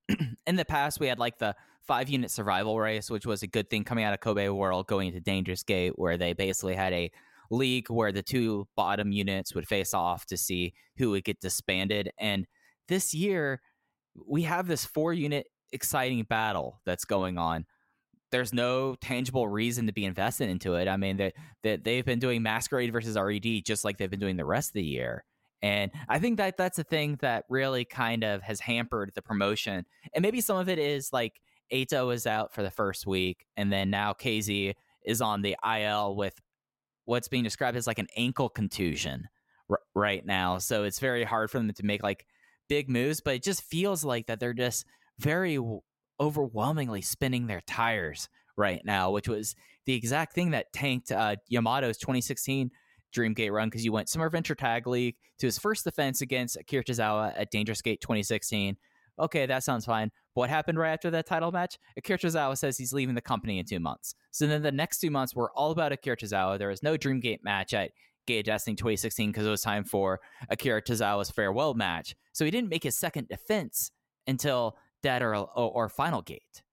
[0.48, 1.54] in the past we had like the
[1.86, 5.10] five unit survival race, which was a good thing coming out of Kobe World, going
[5.10, 7.12] into Dangerous Gate, where they basically had a
[7.52, 12.10] league where the two bottom units would face off to see who would get disbanded.
[12.18, 12.48] And
[12.88, 13.60] this year,
[14.26, 17.66] we have this four unit exciting battle that's going on.
[18.32, 20.88] There's no tangible reason to be invested into it.
[20.88, 24.38] I mean, that that they've been doing Masquerade versus RED just like they've been doing
[24.38, 25.24] the rest of the year.
[25.62, 29.86] And I think that that's a thing that really kind of has hampered the promotion.
[30.14, 33.72] And maybe some of it is like Eita is out for the first week, and
[33.72, 34.74] then now KZ
[35.06, 36.40] is on the IL with
[37.06, 39.28] what's being described as like an ankle contusion
[39.70, 40.58] r- right now.
[40.60, 42.26] So it's very hard for them to make like
[42.68, 44.86] big moves, but it just feels like that they're just
[45.18, 45.60] very
[46.20, 49.56] overwhelmingly spinning their tires right now, which was
[49.86, 52.70] the exact thing that tanked uh, Yamato's 2016
[53.16, 56.84] Dreamgate run because you went Summer Adventure Tag League to his first defense against Akira
[56.84, 58.78] Tozawa at Dangerous Gate 2016.
[59.20, 60.12] Okay, that sounds fine.
[60.36, 61.78] But What happened right after that title match?
[61.98, 64.16] Akira Tozawa says he's leaving the company in two months.
[64.32, 66.60] So then the next two months were all about Akira Tozawa.
[66.60, 67.92] There was no Dreamgate match at
[68.28, 72.16] Gate Destiny 2016 because it was time for Akira Tozawa's farewell match.
[72.32, 73.92] So he didn't make his second defense
[74.28, 76.64] until that or, or, Final Gate.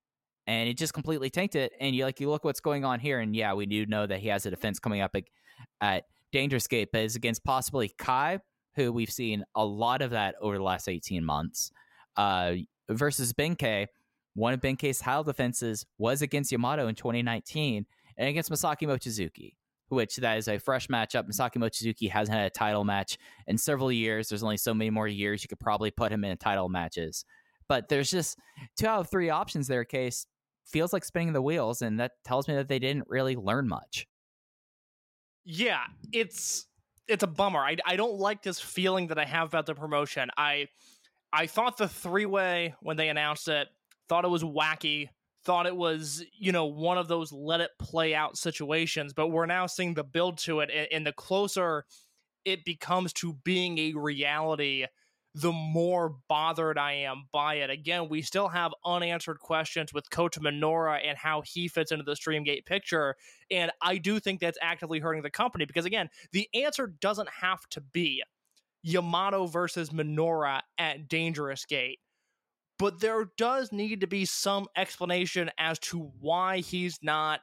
[0.47, 1.73] And it just completely tanked it.
[1.81, 4.21] And you like you look what's going on here, and yeah, we do know that
[4.21, 5.25] he has a defense coming up at,
[5.81, 8.41] at Dangerous Gate, but it's against possibly Kai,
[8.75, 11.73] who we've seen a lot of that over the last 18 months
[12.17, 12.55] uh,
[12.89, 13.87] versus Benkei.
[14.35, 17.87] One of Benkei's title defenses was against Yamato in 2019
[18.19, 19.55] and against Masaki Mochizuki,
[19.89, 21.27] which that is a fresh matchup.
[21.27, 23.17] Masaki Mochizuki hasn't had a title match
[23.47, 24.29] in several years.
[24.29, 27.25] There's only so many more years you could probably put him in title matches.
[27.69, 28.39] But there's just
[28.79, 30.27] two out of three options there, case
[30.67, 34.07] feels like spinning the wheels, and that tells me that they didn't really learn much.
[35.45, 36.67] Yeah, it's
[37.09, 37.61] it's a bummer.
[37.61, 40.29] I, I don't like this feeling that I have about the promotion.
[40.37, 40.69] I
[41.33, 43.69] I thought the three way when they announced it,
[44.09, 45.09] thought it was wacky,
[45.45, 49.47] thought it was, you know, one of those let it play out situations, but we're
[49.47, 50.71] now seeing the build to it.
[50.75, 51.85] And, and the closer
[52.45, 54.87] it becomes to being a reality,
[55.37, 57.69] the more bothered I am by it.
[57.69, 62.15] Again, we still have unanswered questions with Kota Minoura and how he fits into the
[62.15, 63.17] Dreamgate picture.
[63.51, 67.69] And I do think that's actively hurting the company because, again, the answer doesn't have
[67.73, 68.23] to be
[68.83, 71.99] Yamato versus Minoura at Dangerous Gate.
[72.79, 77.41] But there does need to be some explanation as to why he's not,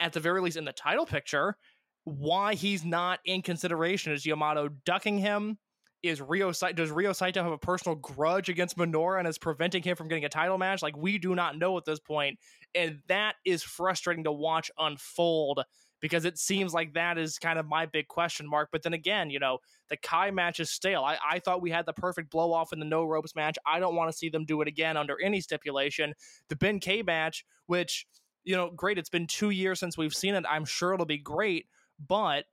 [0.00, 1.54] at the very least, in the title picture,
[2.02, 4.12] why he's not in consideration.
[4.12, 5.58] Is Yamato ducking him?
[6.02, 9.96] Is Rio does Ryo Saito have a personal grudge against Minoura and is preventing him
[9.96, 10.82] from getting a title match?
[10.82, 12.38] Like we do not know at this point,
[12.74, 15.60] and that is frustrating to watch unfold
[16.00, 18.70] because it seems like that is kind of my big question mark.
[18.72, 21.04] But then again, you know, the Kai match is stale.
[21.04, 23.58] I, I thought we had the perfect blow off in the no ropes match.
[23.66, 26.14] I don't want to see them do it again under any stipulation.
[26.48, 28.06] The Ben K match, which,
[28.44, 30.44] you know, great, it's been two years since we've seen it.
[30.48, 31.66] I'm sure it'll be great,
[32.08, 32.46] but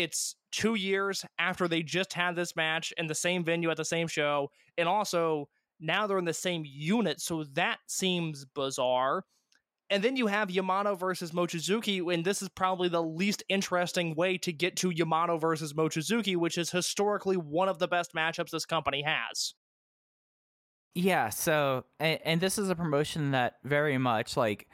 [0.00, 3.84] it's two years after they just had this match in the same venue at the
[3.84, 4.50] same show.
[4.76, 5.48] And also,
[5.80, 7.20] now they're in the same unit.
[7.20, 9.24] So that seems bizarre.
[9.90, 14.36] And then you have Yamato versus Mochizuki, and this is probably the least interesting way
[14.38, 18.66] to get to Yamato versus Mochizuki, which is historically one of the best matchups this
[18.66, 19.54] company has.
[20.94, 24.68] Yeah, so and, and this is a promotion that very much like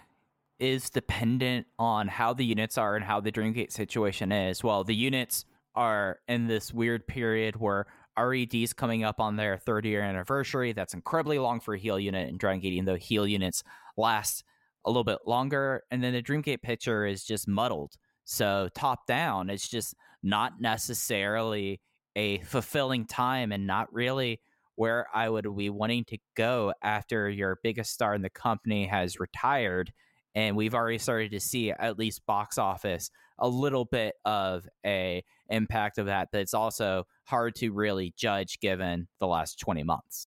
[0.59, 4.63] is dependent on how the units are and how the Dreamgate situation is.
[4.63, 5.45] Well, the units
[5.75, 7.87] are in this weird period where
[8.19, 10.73] RED's coming up on their third year anniversary.
[10.73, 13.65] That's incredibly long for a heel unit in Dreamgate, even though heel units
[13.97, 14.45] last
[14.85, 15.83] a little bit longer.
[15.91, 17.95] And then the Dreamgate picture is just muddled.
[18.25, 21.81] So top down, it's just not necessarily
[22.17, 24.41] a fulfilling time and not really
[24.77, 29.21] where I would be wanting to go after your biggest star in the company has
[29.21, 29.93] retired.
[30.35, 35.23] And we've already started to see at least box office a little bit of a
[35.49, 36.29] impact of that.
[36.33, 40.27] It's also hard to really judge given the last 20 months.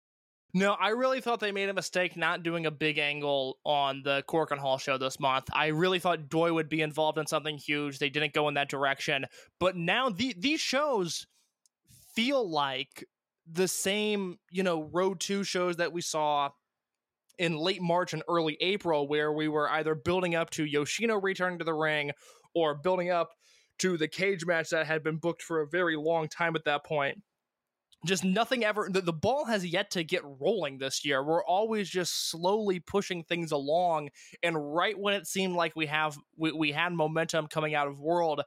[0.53, 4.23] No, I really thought they made a mistake not doing a big angle on the
[4.27, 5.45] Korakuen Hall show this month.
[5.51, 7.99] I really thought Doi would be involved in something huge.
[7.99, 9.25] They didn't go in that direction.
[9.59, 11.27] But now the, these shows
[12.15, 13.05] feel like
[13.45, 16.49] the same, you know, Road 2 shows that we saw
[17.37, 21.59] in late March and early April, where we were either building up to Yoshino returning
[21.59, 22.11] to the ring
[22.55, 23.29] or building up
[23.79, 26.85] to the cage match that had been booked for a very long time at that
[26.85, 27.21] point.
[28.05, 31.23] Just nothing ever the, the ball has yet to get rolling this year.
[31.23, 34.09] We're always just slowly pushing things along
[34.43, 37.99] and right when it seemed like we have we, we had momentum coming out of
[37.99, 38.43] world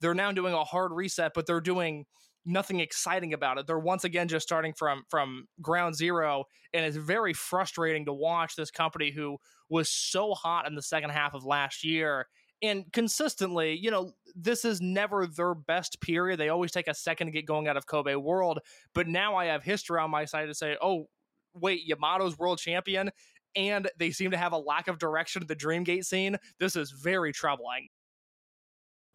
[0.00, 2.04] they're now doing a hard reset but they're doing
[2.46, 6.96] nothing exciting about it they're once again just starting from from ground zero and it's
[6.96, 9.36] very frustrating to watch this company who
[9.68, 12.26] was so hot in the second half of last year
[12.62, 16.38] and consistently, you know, this is never their best period.
[16.38, 18.58] They always take a second to get going out of Kobe World.
[18.94, 21.06] But now I have history on my side to say, oh,
[21.54, 23.10] wait, Yamato's world champion,
[23.56, 26.36] and they seem to have a lack of direction at the Dreamgate scene.
[26.58, 27.88] This is very troubling.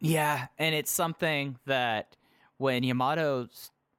[0.00, 2.16] Yeah, and it's something that
[2.58, 3.48] when Yamato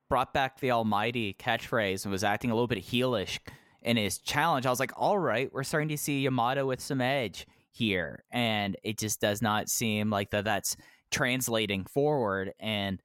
[0.09, 3.39] brought back the Almighty catchphrase and was acting a little bit heelish
[3.81, 7.01] in his challenge, I was like, all right, we're starting to see Yamato with some
[7.01, 8.23] edge here.
[8.31, 10.75] And it just does not seem like that that's
[11.11, 12.53] translating forward.
[12.59, 13.01] And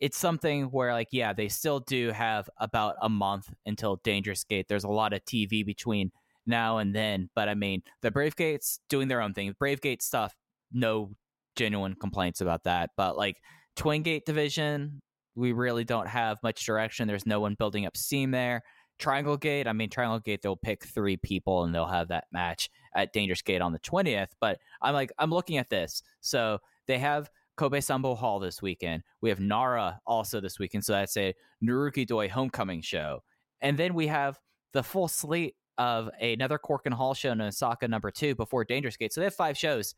[0.00, 4.66] it's something where like yeah they still do have about a month until dangerous gate.
[4.68, 6.12] There's a lot of tv between
[6.46, 9.52] now and then but i mean the brave gates doing their own thing.
[9.58, 10.36] Brave gate stuff
[10.72, 11.10] no
[11.56, 12.90] genuine complaints about that.
[12.96, 13.36] But like
[13.78, 15.00] twin gate division
[15.34, 18.62] we really don't have much direction there's no one building up steam there
[18.98, 22.68] Triangle Gate, I mean, Triangle Gate, they'll pick three people and they'll have that match
[22.94, 24.30] at Dangerous Gate on the 20th.
[24.40, 26.02] But I'm like, I'm looking at this.
[26.20, 29.02] So they have Kobe Sanbo Hall this weekend.
[29.20, 30.84] We have Nara also this weekend.
[30.84, 33.22] So that's a Naruki Doi homecoming show.
[33.60, 34.38] And then we have
[34.72, 39.12] the full slate of another Korakuen Hall show in Osaka number two before Dangerous Gate.
[39.12, 39.94] So they have five shows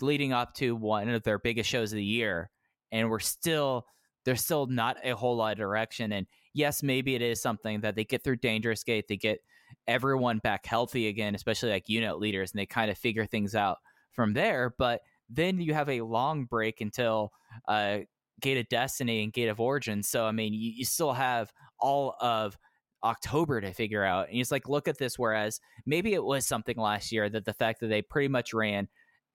[0.00, 2.50] leading up to one of their biggest shows of the year.
[2.92, 3.86] And we're still,
[4.24, 6.12] there's still not a whole lot of direction.
[6.12, 9.38] And yes, maybe it is something that they get through Dangerous Gate, they get
[9.86, 13.78] everyone back healthy again, especially like unit leaders, and they kind of figure things out
[14.12, 14.74] from there.
[14.78, 17.32] But then you have a long break until
[17.68, 17.98] uh,
[18.40, 20.02] Gate of Destiny and Gate of Origin.
[20.02, 22.56] So, I mean, you, you still have all of
[23.04, 24.28] October to figure out.
[24.28, 25.18] And it's like, look at this.
[25.18, 28.88] Whereas maybe it was something last year that the fact that they pretty much ran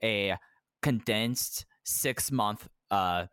[0.03, 0.35] a
[0.81, 3.25] condensed six month uh,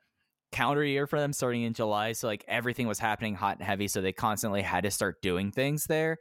[0.52, 2.12] counter year for them starting in July.
[2.12, 3.88] So like everything was happening hot and heavy.
[3.88, 6.18] So they constantly had to start doing things there.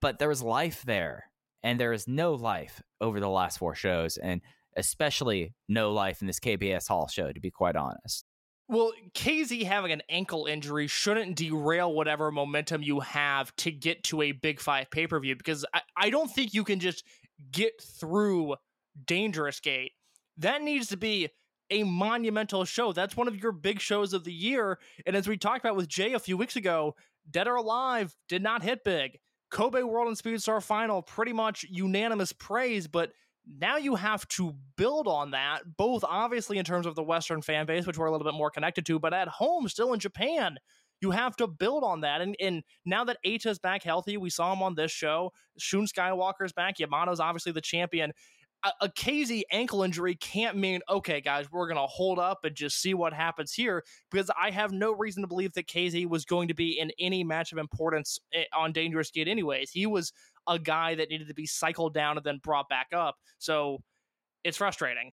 [0.00, 1.24] But there was life there.
[1.62, 4.16] And there is no life over the last four shows.
[4.16, 4.40] And
[4.76, 8.24] especially no life in this KBS Hall show, to be quite honest.
[8.68, 14.22] Well, KZ having an ankle injury shouldn't derail whatever momentum you have to get to
[14.22, 17.04] a Big Five pay per view because I, I don't think you can just
[17.50, 18.56] get through
[19.04, 19.92] Dangerous Gate.
[20.38, 21.28] That needs to be
[21.72, 22.92] a monumental show.
[22.92, 24.78] That's one of your big shows of the year.
[25.06, 26.94] And as we talked about with Jay a few weeks ago,
[27.28, 29.18] Dead or Alive did not hit big.
[29.50, 33.12] Kobe World and Speedstar Final, pretty much unanimous praise, but
[33.58, 37.66] now you have to build on that, both obviously in terms of the Western fan
[37.66, 40.58] base, which we're a little bit more connected to, but at home, still in Japan,
[41.00, 42.20] you have to build on that.
[42.20, 45.32] And, and now that Eita's back healthy, we saw him on this show.
[45.58, 46.78] Shun Skywalker's back.
[46.78, 48.12] Yamato's obviously the champion
[48.80, 52.94] a, KZ ankle injury can't mean okay, guys, we're gonna hold up and just see
[52.94, 56.54] what happens here because I have no reason to believe that KZ was going to
[56.54, 59.28] be in any match of importance eh, on Dangerous Gate.
[59.28, 60.12] Anyways, he was
[60.46, 63.16] a guy that needed to be cycled down and then brought back up.
[63.38, 63.78] So
[64.44, 65.12] it's frustrating.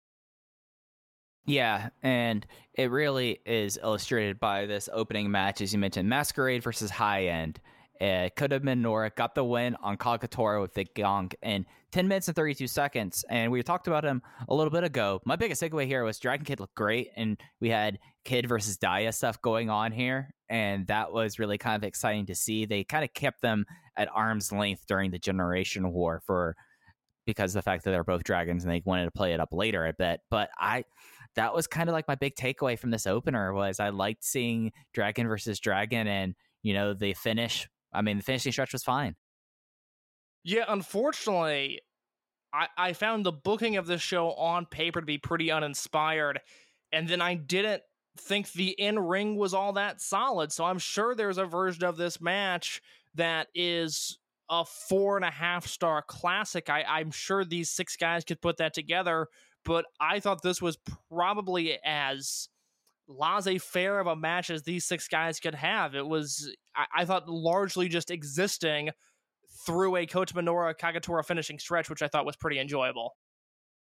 [1.46, 2.44] Yeah, and
[2.74, 7.60] it really is illustrated by this opening match, as you mentioned, Masquerade versus High End.
[8.00, 12.36] Uh, Kota Minoura got the win on Kagetora with the gong in 10 minutes and
[12.36, 13.24] 32 seconds.
[13.28, 15.20] And we talked about him a little bit ago.
[15.24, 19.12] My biggest takeaway here was Dragon Kid looked great, and we had Kid versus Dia
[19.12, 20.30] stuff going on here.
[20.48, 22.66] And that was really kind of exciting to see.
[22.66, 23.64] They kind of kept them
[23.96, 26.54] at arm's length during the Generation War for
[27.26, 29.48] because of the fact that they're both dragons and they wanted to play it up
[29.52, 30.20] later, I bet.
[30.30, 30.84] But I
[31.34, 34.72] that was kind of like my big takeaway from this opener was I liked seeing
[34.94, 37.68] Dragon versus Dragon and you know the finish.
[37.92, 39.14] I mean, the finishing stretch was fine.
[40.44, 41.80] Yeah, unfortunately,
[42.52, 46.40] I, I found the booking of this show on paper to be pretty uninspired,
[46.92, 47.82] and then I didn't
[48.18, 50.52] think the in ring was all that solid.
[50.52, 52.80] So I'm sure there's a version of this match
[53.14, 54.18] that is
[54.48, 56.70] a four and a half star classic.
[56.70, 59.28] I, I'm sure these six guys could put that together,
[59.64, 60.78] but I thought this was
[61.10, 62.48] probably as
[63.08, 65.94] laissez faire of a match as these six guys could have.
[65.94, 68.90] It was, I, I thought, largely just existing
[69.64, 73.16] through a Kota Minoura Kagetora finishing stretch, which I thought was pretty enjoyable.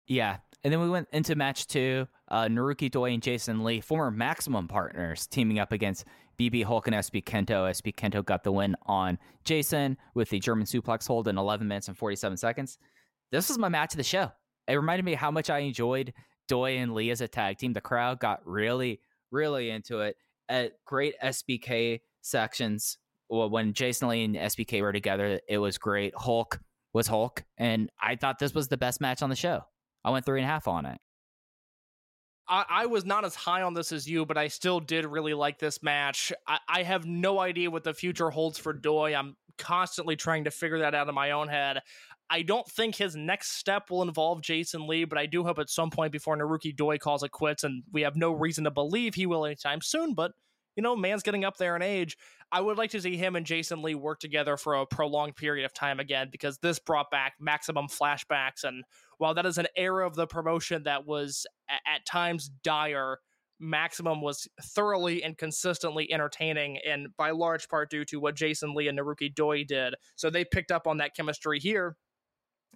[0.07, 0.37] Yeah.
[0.63, 2.07] And then we went into match two.
[2.27, 6.05] Uh, Naruki Doi and Jason Lee, former Maximum partners, teaming up against
[6.39, 7.69] BB Hulk and SB Kento.
[7.69, 11.87] SB Kento got the win on Jason with the German suplex hold in 11 minutes
[11.87, 12.77] and 47 seconds.
[13.31, 14.31] This was my match of the show.
[14.67, 16.13] It reminded me how much I enjoyed
[16.47, 17.73] Doi and Lee as a tag team.
[17.73, 18.99] The crowd got really,
[19.31, 20.15] really into it.
[20.47, 22.97] At great SBK sections.
[23.29, 26.13] Well, when Jason Lee and SBK were together, it was great.
[26.15, 26.59] Hulk
[26.93, 29.61] was Hulk, and I thought this was the best match on the show.
[30.03, 30.99] I went three and a half on it.
[32.47, 35.35] I, I was not as high on this as you, but I still did really
[35.35, 36.33] like this match.
[36.47, 39.13] I, I have no idea what the future holds for Doi.
[39.13, 41.81] I'm constantly trying to figure that out in my own head.
[42.29, 45.69] I don't think his next step will involve Jason Lee, but I do hope at
[45.69, 49.15] some point before Naruki Doi calls it quits, and we have no reason to believe
[49.15, 50.31] he will anytime soon, but
[50.75, 52.17] you know, man's getting up there in age.
[52.51, 55.65] I would like to see him and Jason Lee work together for a prolonged period
[55.65, 58.63] of time again because this brought back maximum flashbacks.
[58.63, 58.85] And
[59.17, 63.19] while that is an era of the promotion that was at times dire,
[63.59, 68.87] Maximum was thoroughly and consistently entertaining, and by large part due to what Jason Lee
[68.87, 69.95] and Naruki Doi did.
[70.15, 71.97] So they picked up on that chemistry here.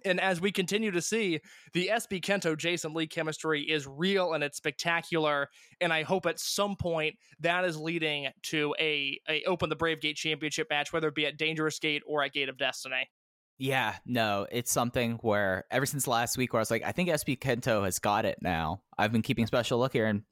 [0.04, 1.40] And as we continue to see,
[1.72, 5.48] the SB Kento Jason Lee chemistry is real and it's spectacular.
[5.80, 10.00] And I hope at some point that is leading to a, a Open the Brave
[10.00, 13.08] Gate championship match, whether it be at Dangerous Gate or at Gate of Destiny.
[13.56, 17.08] Yeah, no, it's something where ever since last week, where I was like, I think
[17.08, 18.82] SB Kento has got it now.
[18.98, 20.22] I've been keeping special look here, and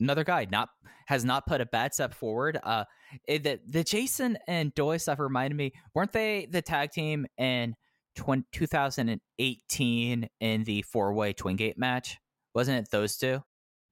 [0.00, 0.68] another guy not
[1.06, 2.60] has not put a bad step forward.
[2.62, 2.84] Uh,
[3.26, 7.74] it, the the Jason and Doi stuff reminded me, weren't they the tag team in
[7.74, 7.74] 20,
[8.18, 12.18] 2018 in the four way Twin Gate match?
[12.54, 13.42] Wasn't it those two?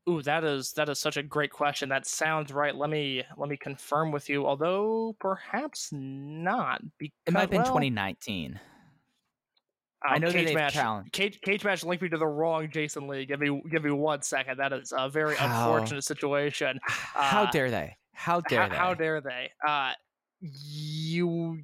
[0.09, 1.89] Ooh, that is that is such a great question.
[1.89, 2.75] That sounds right.
[2.75, 4.47] Let me let me confirm with you.
[4.47, 6.81] Although perhaps not.
[6.99, 8.55] Because, It might have been well, 2019.
[8.55, 8.59] uh,
[10.09, 10.75] I know cage match.
[10.75, 13.27] challenged- Cage, cage match linked me to the wrong Jason Lee.
[13.27, 14.59] Give me give me one second.
[14.59, 15.73] That is a very How?
[15.75, 16.79] unfortunate situation.
[16.87, 17.97] How Uh, dare they?
[18.13, 18.77] How dare how, they?
[18.77, 19.51] how dare they?
[19.67, 19.93] Uh,
[20.41, 21.61] you,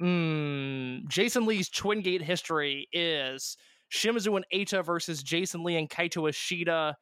[0.00, 3.56] mm, Jason Lee's Twin Gate history is
[3.92, 6.96] Shimizu and Eita versus Jason Lee and Kaito Ishida,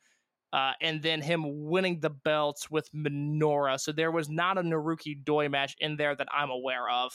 [0.52, 3.80] uh, and then him winning the belts with Minoura.
[3.80, 7.12] So there was not a Naruki Doi match in there that I'm aware of.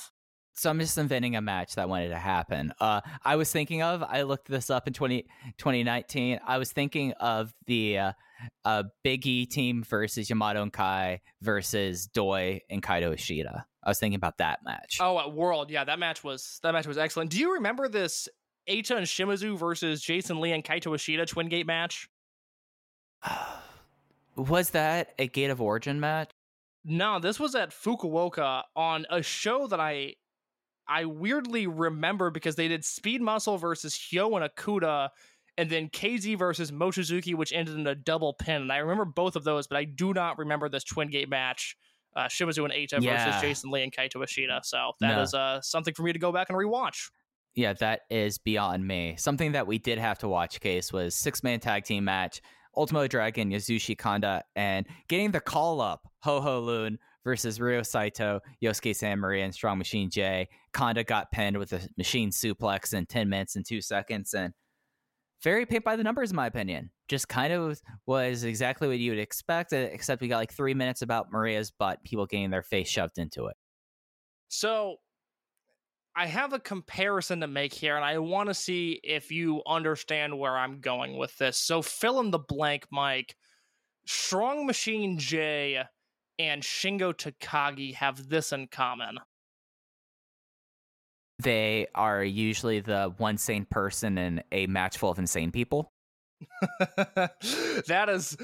[0.53, 2.73] So I'm just inventing a match that wanted to happen.
[2.79, 5.23] Uh, I was thinking of, I looked this up in 20,
[5.57, 6.39] 2019.
[6.45, 8.11] I was thinking of the uh,
[8.65, 13.65] uh, Big E team versus Yamato and Kai versus Doi and Kaito Ishida.
[13.83, 14.99] I was thinking about that match.
[15.01, 17.31] Oh, at World, yeah, that match was that match was excellent.
[17.31, 18.27] Do you remember this
[18.69, 22.09] Eita and Shimizu versus Jason Lee and Kaito Ishida Twin Gate match?
[24.35, 26.29] Was that a Gate of Origin match?
[26.85, 30.15] No, this was at Fukuoka on a show that I
[30.89, 35.09] I weirdly remember because they did Speed Muscle versus Hyo and Okuda,
[35.57, 38.63] and then KZ versus Mochizuki, which ended in a double pin.
[38.63, 41.77] And I remember both of those, but I do not remember this Twin Gate match.
[42.15, 43.23] Uh, Shimizu and Eita Yeah.
[43.25, 44.61] versus Jason Lee and Kaito Ishida.
[44.63, 45.39] So that is No.
[45.39, 47.11] uh, something for me to go back and rewatch.
[47.55, 49.15] Yeah, that is beyond me.
[49.17, 52.41] Something that we did have to watch, Case, was six man tag team match,
[52.75, 56.97] Ultimo Dragon, Yasushi Kanda, and getting the call up, Ho Ho Lun
[57.30, 60.49] versus Ryo Saito, Yosuke Santa Maria, and Strong Machine J.
[60.73, 64.34] Kanda got pinned with a machine suplex in 10 minutes and two seconds.
[64.34, 64.51] And
[65.43, 66.89] very paint by the numbers, in my opinion.
[67.07, 71.03] Just kind of was exactly what you would expect, except we got like three minutes
[71.03, 73.55] about Maria's butt, people getting their face shoved into it.
[74.47, 74.95] So
[76.15, 80.36] I have a comparison to make here, and I want to see if you understand
[80.39, 81.59] where I'm going with this.
[81.59, 83.36] So fill in the blank, Mike.
[84.07, 85.84] Strong Machine J
[86.39, 89.19] and Shingo Takagi have this in common.
[91.37, 95.91] They are usually the one sane person in a match full of insane people.
[96.87, 98.35] that is,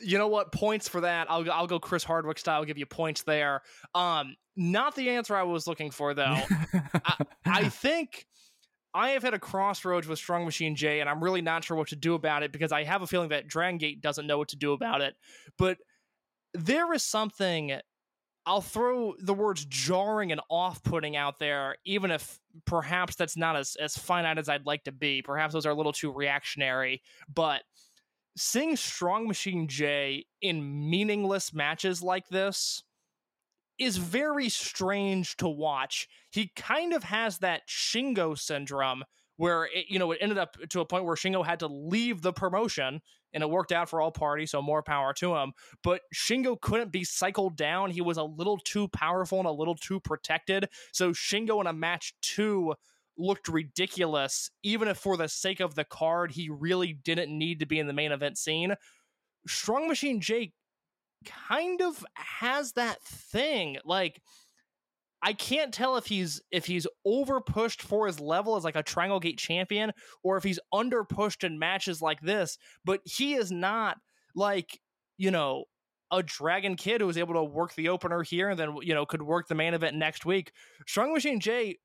[0.00, 0.52] you know what?
[0.52, 1.30] Points for that.
[1.30, 2.64] I'll I'll go Chris Hardwick style.
[2.64, 3.62] Give you points there.
[3.94, 6.38] Um, not the answer I was looking for though.
[7.04, 8.26] I, I think
[8.94, 11.88] I have had a crossroads with Strong Machine J, and I'm really not sure what
[11.88, 14.48] to do about it because I have a feeling that Dragon Gate doesn't know what
[14.48, 15.14] to do about it.
[15.56, 15.78] But
[16.54, 17.78] there is something.
[18.46, 23.54] I'll throw the words jarring and off putting out there, even if perhaps that's not
[23.54, 25.22] as, as finite as I'd like to be.
[25.22, 27.02] Perhaps those are a little too reactionary.
[27.32, 27.62] But
[28.36, 32.82] seeing Strong Machine J in meaningless matches like this
[33.78, 36.08] is very strange to watch.
[36.30, 39.04] He kind of has that Shingo syndrome
[39.36, 42.20] where it, you know it ended up to a point where Shingo had to leave
[42.20, 43.00] the promotion
[43.32, 45.52] and it worked out for all parties, so more power to him.
[45.82, 47.90] But Shingo couldn't be cycled down.
[47.90, 50.68] He was a little too powerful and a little too protected.
[50.92, 52.74] So Shingo in a match 2
[53.16, 57.66] looked ridiculous even if for the sake of the card he really didn't need to
[57.66, 58.74] be in the main event scene.
[59.46, 60.54] Strong Machine Jake
[61.26, 63.76] kind of has that thing.
[63.84, 64.22] Like
[65.22, 68.82] I can't tell if he's if he's over pushed for his level as like a
[68.82, 69.92] Triangle Gate champion
[70.22, 73.98] or if he's under pushed in matches like this, but he is not
[74.34, 74.80] like,
[75.18, 75.64] you know,
[76.10, 79.04] a Dragon Kid who was able to work the opener here and then, you know,
[79.04, 80.52] could work the main event next week.
[80.86, 81.76] Strong Machine J,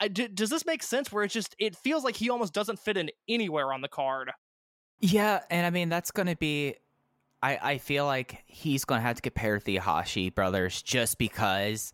[0.00, 2.78] I, d- does this make sense where it just, it feels like he almost doesn't
[2.78, 4.32] fit in anywhere on the card?
[4.98, 6.76] Yeah, and I mean, that's going to be
[7.42, 11.92] I, I feel like he's going to have to compare the Hashi brothers just because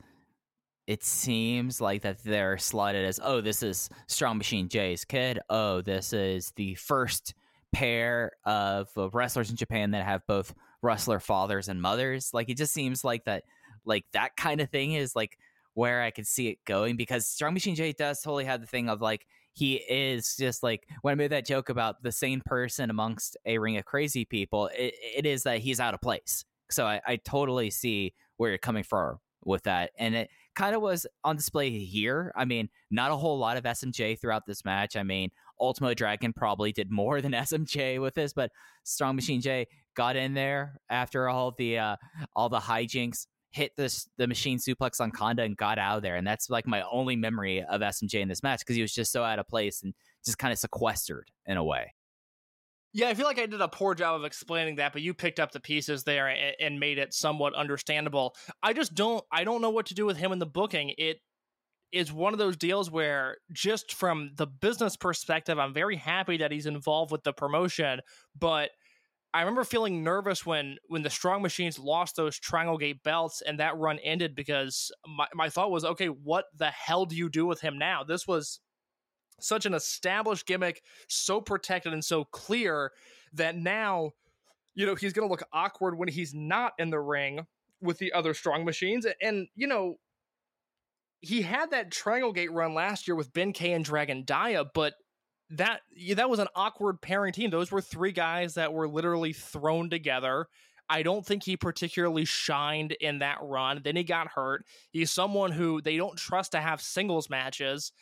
[0.89, 5.39] it seems like that they're slotted as, oh, this is Strong Machine J's kid.
[5.51, 7.35] Oh, this is the first
[7.73, 12.31] pair of uh, wrestlers in Japan that have both wrestler fathers and mothers.
[12.33, 13.45] Like, it just seems like that,
[13.85, 15.37] like, that kind of thing is like
[15.75, 18.89] where I could see it going because Strong Machine J does totally have the thing
[18.89, 22.89] of like, he is just like when I made that joke about the sane person
[22.89, 26.47] amongst a ring of crazy people, it, it is that he's out of place.
[26.71, 29.91] So I, I totally see where you're coming from with that.
[29.99, 32.33] And it kind of was on display here.
[32.35, 34.97] I mean, not a whole lot of SMJ throughout this match.
[34.97, 35.31] I mean,
[35.61, 38.51] Ultimo Dragon probably did more than SMJ with this, but
[38.83, 41.97] Strong Machine J got in there after all the uh,
[42.35, 46.17] all the hijinks hit this the machine suplex on Kanda and got out of there.
[46.17, 49.13] And that's like my only memory of SMJ in this match because he was just
[49.13, 49.95] so out of place and
[50.25, 51.95] just kind of sequestered in a way.
[52.95, 55.39] Yeah, I feel like I did a poor job of explaining that, but you picked
[55.39, 58.35] up the pieces there and, and made it somewhat understandable.
[58.63, 60.93] I just don't I don't know what to do with him in the booking.
[60.97, 61.19] It
[61.93, 66.53] is one of those deals where just from the business perspective, I'm very happy that
[66.53, 68.01] he's involved with the promotion,
[68.39, 68.71] but
[69.35, 73.61] I remember feeling nervous when when the Strong Machines lost those Triangle Gate belts and
[73.61, 77.45] that run ended because my, my thought was, okay, what the hell do you do
[77.45, 78.03] with him now?
[78.03, 78.61] This was
[79.41, 82.93] such an established gimmick, so protected and so clear
[83.33, 84.13] that now,
[84.75, 87.47] you know, he's going to look awkward when he's not in the ring
[87.81, 89.07] with the other Strong Machines.
[89.23, 89.97] And, you know,
[91.21, 94.95] he had that Triangle Gate run last year with Ben K and Dragon Dia, but
[95.51, 95.81] that
[96.15, 97.51] that was an awkward pairing team.
[97.51, 100.47] Those were three guys that were literally thrown together.
[100.91, 103.81] I don't think he particularly shined in that run.
[103.83, 104.65] Then he got hurt.
[104.91, 107.93] He's someone who they don't trust to have singles matches.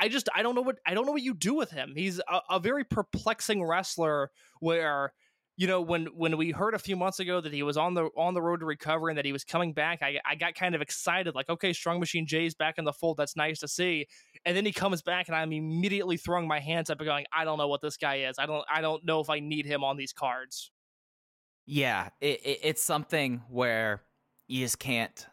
[0.00, 1.92] I just I don't know what I don't know what you do with him.
[1.94, 4.30] He's a, a very perplexing wrestler
[4.60, 5.12] where
[5.60, 8.06] you know when when we heard a few months ago that he was on the
[8.16, 10.74] on the road to recovery and that he was coming back i, I got kind
[10.74, 13.18] of excited like okay strong machine jay's back in the fold.
[13.18, 14.06] That's nice to see.
[14.46, 17.44] And then he comes back and i'm immediately throwing my hands up and going i
[17.44, 18.36] don't know what this guy is.
[18.38, 20.70] I don't i don't know if i need him on these cards.
[21.66, 24.02] Yeah it, it, it's something where
[24.48, 25.26] you just can't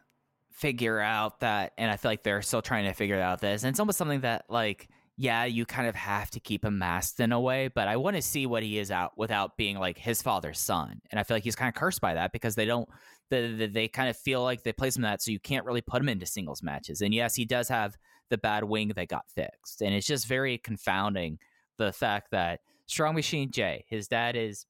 [0.57, 3.69] figure out that and i feel like they're still trying to figure out this and
[3.69, 4.89] it's almost something that like
[5.19, 8.15] yeah, you kind of have to keep him masked in a way, but I want
[8.15, 11.01] to see what he is out without being like his father's son.
[11.09, 12.87] And I feel like he's kind of cursed by that because they don't,
[13.31, 15.81] they, they, they kind of feel like they place him that, so you can't really
[15.81, 17.01] put him into singles matches.
[17.01, 17.97] And yes, he does have
[18.29, 19.81] the bad wing that got fixed.
[19.81, 21.39] And it's just very confounding
[21.79, 24.67] the fact that Strong Machine J, his dad is,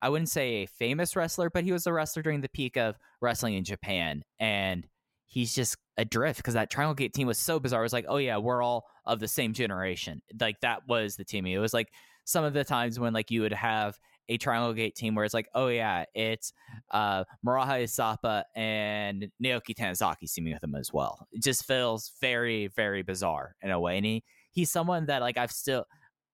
[0.00, 2.96] I wouldn't say a famous wrestler, but he was a wrestler during the peak of
[3.20, 4.22] wrestling in Japan.
[4.38, 4.86] And
[5.30, 7.80] he's just adrift because that Triangle Gate team was so bizarre.
[7.80, 10.20] It was like, oh yeah, we're all of the same generation.
[10.38, 11.46] Like that was the team.
[11.46, 11.88] It was like
[12.24, 15.34] some of the times when like you would have a Triangle Gate team where it's
[15.34, 16.52] like, oh yeah, it's
[16.90, 21.26] uh Maraha Isapa and Naoki Tanizaki teaming with him as well.
[21.32, 23.96] It just feels very, very bizarre in a way.
[23.96, 25.86] And he, he's someone that like I've still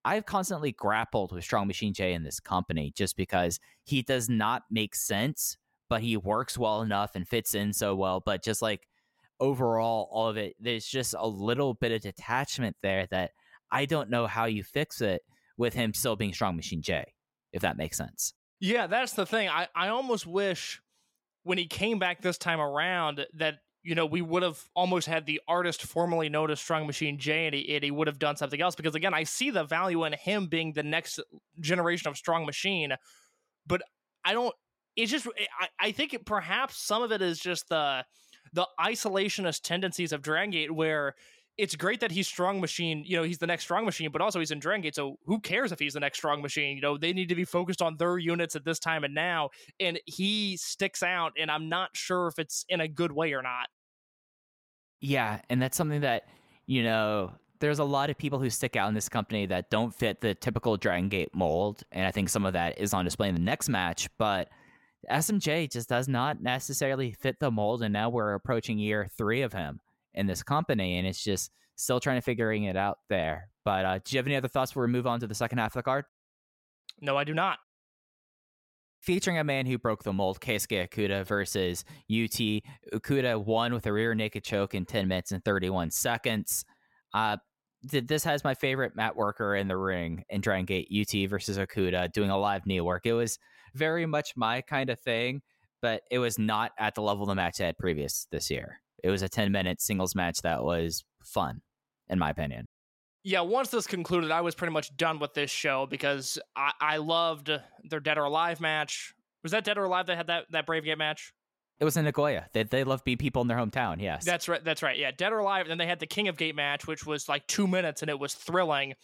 [0.07, 4.63] I've constantly grappled with Strong Machine J in this company just because he does not
[4.71, 5.59] make sense,
[5.89, 8.21] but he works well enough and fits in so well.
[8.25, 8.87] But just like
[9.41, 13.31] overall, all of it, there's just a little bit of detachment there that
[13.71, 15.23] I don't know how you fix it
[15.57, 17.05] with him still being Strong Machine J,
[17.53, 18.35] if that makes sense.
[18.61, 19.49] Yeah, that's the thing.
[19.49, 20.81] I, I almost wish
[21.43, 25.27] when he came back this time around that you know we would have almost had
[25.27, 28.37] the artist formerly known as Strong Machine J, and he, and he would have done
[28.37, 28.75] something else.
[28.75, 31.21] Because again, I see the value in him being the next
[31.61, 32.95] generation of Strong Machine,
[33.67, 33.83] but
[34.25, 34.55] I don't.
[34.97, 38.05] It's just eh, I, I think perhaps some of it is just the
[38.53, 41.15] the isolationist tendencies of Dragon Gate, where
[41.59, 44.39] it's great that he's strong machine you know he's the next strong machine but also
[44.39, 46.99] he's in Dragon Gate so who cares if he's the next strong machine you know
[46.99, 49.49] they need to be focused on their units at this time and now
[49.81, 53.41] and he sticks out and i'm not sure if it's in a good way or
[53.41, 53.69] not
[55.01, 56.25] Yeah, and that's something that
[56.67, 57.33] you know.
[57.59, 60.35] There's a lot of people who stick out in this company that don't fit the
[60.35, 63.41] typical Dragon Gate mold, and I think some of that is on display in the
[63.41, 64.11] next match.
[64.19, 64.51] But
[65.11, 69.53] SMJ just does not necessarily fit the mold, and now we're approaching year three of
[69.53, 69.81] him
[70.15, 73.49] in this company, and it's just still trying to figuring it out there.
[73.65, 75.59] But uh, do you have any other thoughts before we move on to the second
[75.59, 76.05] half of the card?
[77.01, 77.59] no i do not
[79.07, 82.63] featuring a man who broke the mold, Keisuke Okuda versus UT.
[82.93, 86.65] Okuda won with a rear naked choke in 10 minutes and 31 seconds.
[87.15, 87.37] Uh,
[87.91, 92.13] this has my favorite mat worker in the ring in Dragon Gate, UT versus Okuda,
[92.13, 93.07] doing a live knee work.
[93.07, 93.39] It was
[93.75, 95.43] very much my kind of thing,
[95.83, 98.81] but it was not at the level of the match I had previous this year.
[99.05, 101.61] It was a 10 minute singles match that was fun,
[102.09, 102.67] in my opinion.
[103.25, 106.97] yeah once this concluded i was pretty much done with this show because i, I
[106.99, 107.51] loved
[107.83, 109.13] their dead or alive match
[109.43, 111.33] was that dead or alive that had that, that brave gate match
[111.79, 112.49] It was in Nagoya.
[112.53, 114.25] They, they love being people in their hometown, yes.
[114.25, 114.65] That's right.
[114.65, 114.97] That's right.
[114.97, 115.63] Yeah, Dead or Alive.
[115.63, 118.11] And then they had the King of Gate match, which was like two minutes, and
[118.11, 118.95] it was thrilling.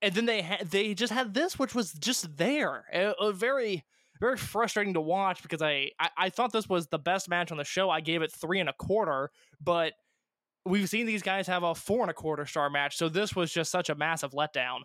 [0.00, 2.84] And then they had they just had this, which was just there.
[2.92, 3.84] A, very
[4.18, 7.58] very frustrating to watch because I, I I thought this was the best match on
[7.58, 7.90] the show.
[7.90, 9.30] I gave it three and a quarter,
[9.62, 9.92] but
[10.64, 13.52] we've seen these guys have a four and a quarter star match, so this was
[13.52, 14.80] just such a massive letdown.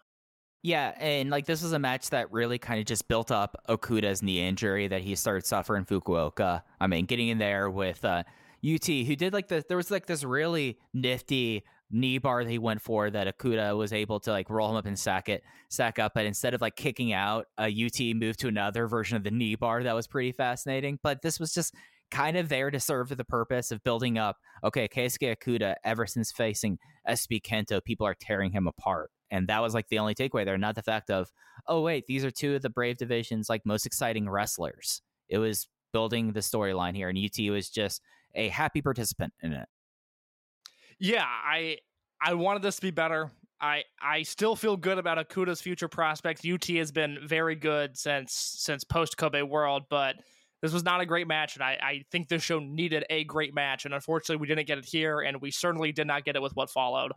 [0.65, 4.23] Yeah, and like this was a match that really kind of just built up Okuda's
[4.23, 6.63] knee injury that he started suffering in Fukuoka.
[6.81, 8.23] I mean, getting in there with uh,
[8.67, 12.57] UT, who did like the there was like this really nifty knee bar that he
[12.57, 15.99] went for that Okuda was able to like roll him up and sack it, sack
[15.99, 16.13] up.
[16.15, 19.53] But instead of like kicking out, uh, UT moved to another version of the knee
[19.53, 20.97] bar that was pretty fascinating.
[21.03, 21.75] But this was just
[22.09, 24.37] kind of there to serve the purpose of building up.
[24.63, 29.11] Okay, Keisuke Okuda, ever since facing SB Kento, people are tearing him apart.
[29.35, 31.29] And that was like the only takeaway there, not the fact of,
[31.67, 35.01] oh, wait, these are two of the Brave Division's like most exciting wrestlers.
[35.27, 38.01] It was building the storyline here, and UT was just
[38.33, 39.67] a happy participant in it.
[40.99, 41.79] Yeah, I
[42.21, 43.29] I wanted this to be better.
[43.59, 46.41] I I still feel good about Okuda's future prospects.
[46.45, 50.15] UT has been very good since since post Kobe World, but
[50.61, 53.53] this was not a great match, and I, I think this show needed a great
[53.53, 56.41] match, and unfortunately we didn't get it here, and we certainly did not get it
[56.41, 57.11] with what followed.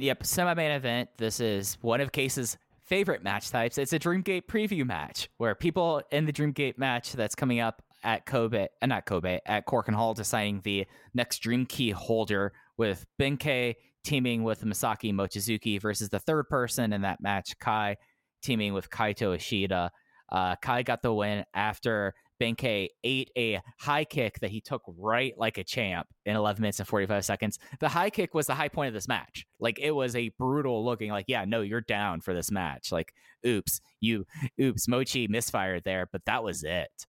[0.00, 1.10] Yep, semi main event.
[1.16, 3.78] This is one of Case's favorite match types.
[3.78, 8.24] It's a Dreamgate preview match where people in the Dreamgate match that's coming up at
[8.24, 13.74] Kobe, uh, not Kobe, at Korakuen Hall deciding the next Dream Key holder with Benkei
[14.04, 17.96] teaming with Masaki Mochizuki versus the third person in that match, Kai
[18.40, 19.90] teaming with Kaito Ishida.
[20.30, 25.34] Uh, Kai got the win after Benkei ate a high kick that he took right
[25.36, 27.58] like a champ in 11 minutes and 45 seconds.
[27.80, 29.46] The high kick was the high point of this match.
[29.58, 32.92] Like it was a brutal looking, like, yeah, no, you're down for this match.
[32.92, 33.12] Like,
[33.46, 34.26] oops, you,
[34.60, 37.06] oops, Mochi misfired there, but that was it.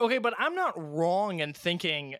[0.00, 2.16] Okay, but I'm not wrong in thinking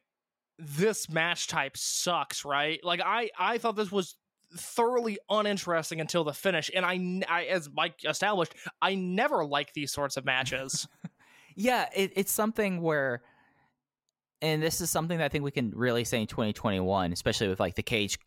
[0.59, 2.81] this match type sucks, right?
[2.85, 4.17] Like I I thought this was
[4.57, 9.93] thoroughly uninteresting until the finish, and I, I as Mike established, I never like these
[9.93, 10.87] sorts of matches.
[11.57, 13.23] Yeah, it, it's something where,
[14.43, 17.61] and this is something that I think we can really say in 2021, especially with
[17.61, 18.19] like the cage,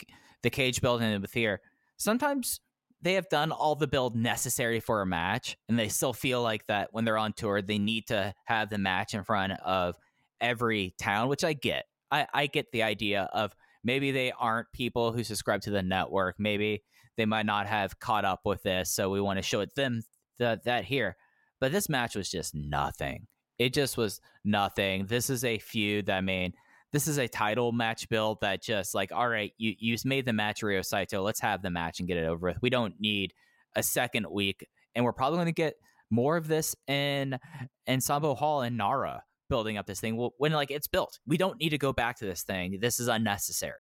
[0.43, 1.61] the cage build and with here.
[1.97, 2.61] Sometimes
[3.01, 6.65] they have done all the build necessary for a match, and they still feel like
[6.67, 9.95] that when they're on tour, they need to have the match in front of
[10.39, 11.85] every town, which I get.
[12.09, 13.53] I, I get the idea of
[13.87, 16.35] maybe they aren't people who subscribe to the network.
[16.37, 16.83] Maybe
[17.15, 20.01] they might not have caught up with this, so we want to show it them
[20.37, 21.15] that that here.
[21.59, 23.25] But this match was just nothing.
[23.57, 25.07] It just was nothing.
[25.07, 26.53] This is a feud that I mean,
[26.91, 30.33] this is a title match build that just like, all right, you you made the
[30.33, 31.23] match Ryo Saito.
[31.23, 32.61] Let's have the match and get it over with.
[32.61, 33.33] We don't need
[33.75, 35.75] a second week, and we're probably going to get
[36.11, 37.39] more of this in
[37.87, 41.19] in Sambo Hall and Nara building up this thing when like it's built.
[41.25, 42.79] We don't need to go back to this thing.
[42.81, 43.79] This is unnecessary.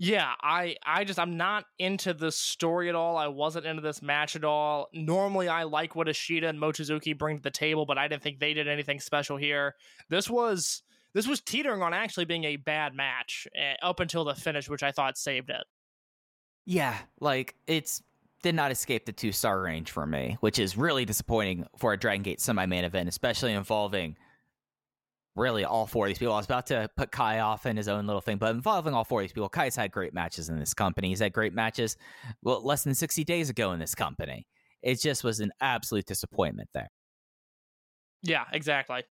[0.00, 3.16] Yeah, I I just I'm not into this story at all.
[3.16, 4.88] I wasn't into this match at all.
[4.92, 8.38] Normally I like what Ishida and Mochizuki bring to the table, but I didn't think
[8.38, 9.74] they did anything special here.
[10.08, 10.82] This was
[11.14, 14.84] this was teetering on actually being a bad match eh, up until the finish, which
[14.84, 15.64] I thought saved it.
[16.64, 18.00] Yeah, like it's
[18.42, 21.98] did not escape the two star range for me, which is really disappointing for a
[21.98, 24.16] Dragon Gate semi main event, especially involving
[25.38, 26.34] really all four of these people.
[26.34, 29.04] I was about to put Kai off in his own little thing, but involving all
[29.04, 31.08] four of these people, Kai's had great matches in this company.
[31.08, 31.96] He's had great matches
[32.42, 34.46] well less than 60 days ago in this company.
[34.82, 36.90] It just was an absolute disappointment there.
[38.22, 39.04] Yeah, exactly.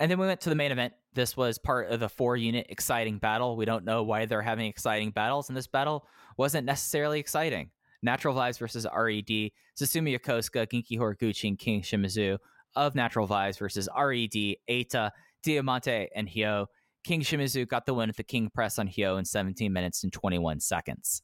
[0.00, 0.92] And then we went to the main event.
[1.14, 3.56] This was part of the four unit exciting battle.
[3.56, 6.06] We don't know why they're having exciting battles, and this battle
[6.36, 7.70] wasn't necessarily exciting.
[8.02, 12.38] Natural Vibes versus RED, Susumu Yokosuka, Genki Horiguchi, and King Shimizu
[12.76, 15.10] of Natural Vibes versus RED, Eita,
[15.42, 16.66] Diamante, and Hyo.
[17.04, 20.12] King Shimizu got the win with the King Press on Hyo in 17 minutes and
[20.12, 21.22] 21 seconds.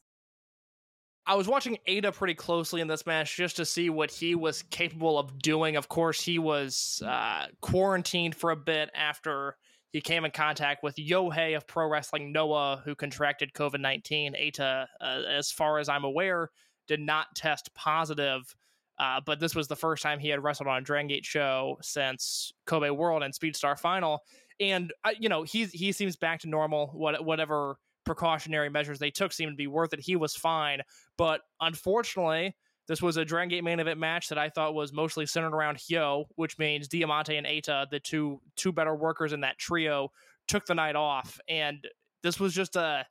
[1.27, 4.61] I was watching Eita pretty closely in this match just to see what he was
[4.63, 5.75] capable of doing.
[5.75, 9.57] Of course, he was uh, quarantined for a bit after
[9.91, 14.33] he came in contact with Yohei of Pro Wrestling Noah, who contracted COVID 19.
[14.33, 16.51] Eita, uh, as far as I'm aware,
[16.87, 18.55] did not test positive.
[18.97, 21.77] Uh, but this was the first time he had wrestled on a Dragon Gate show
[21.81, 24.21] since Kobe World and Speedstar Final,
[24.59, 26.87] and uh, you know he he seems back to normal.
[26.93, 29.99] What whatever precautionary measures they took seemed to be worth it.
[29.99, 30.81] He was fine,
[31.17, 32.55] but unfortunately,
[32.87, 35.77] this was a Dragon Gate main event match that I thought was mostly centered around
[35.77, 40.09] Hyo, which means Diamante and Eita, the two two better workers in that trio,
[40.47, 41.85] took the night off, and
[42.23, 43.05] this was just a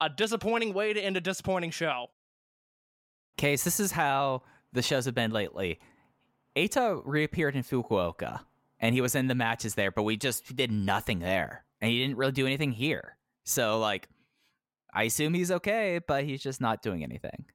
[0.00, 2.06] a disappointing way to end a disappointing show.
[3.36, 5.78] Case, this is how the shows have been lately.
[6.56, 8.40] Eita reappeared in Fukuoka,
[8.78, 12.00] and he was in the matches there, but we just did nothing there, and he
[12.00, 13.16] didn't really do anything here.
[13.44, 14.08] So, like,
[14.92, 17.46] I assume he's okay, but he's just not doing anything.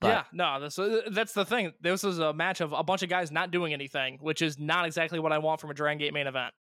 [0.00, 1.72] But- yeah, no, this, uh, that's the thing.
[1.80, 4.86] This is a match of a bunch of guys not doing anything, which is not
[4.86, 6.54] exactly what I want from a Dragon Gate main event.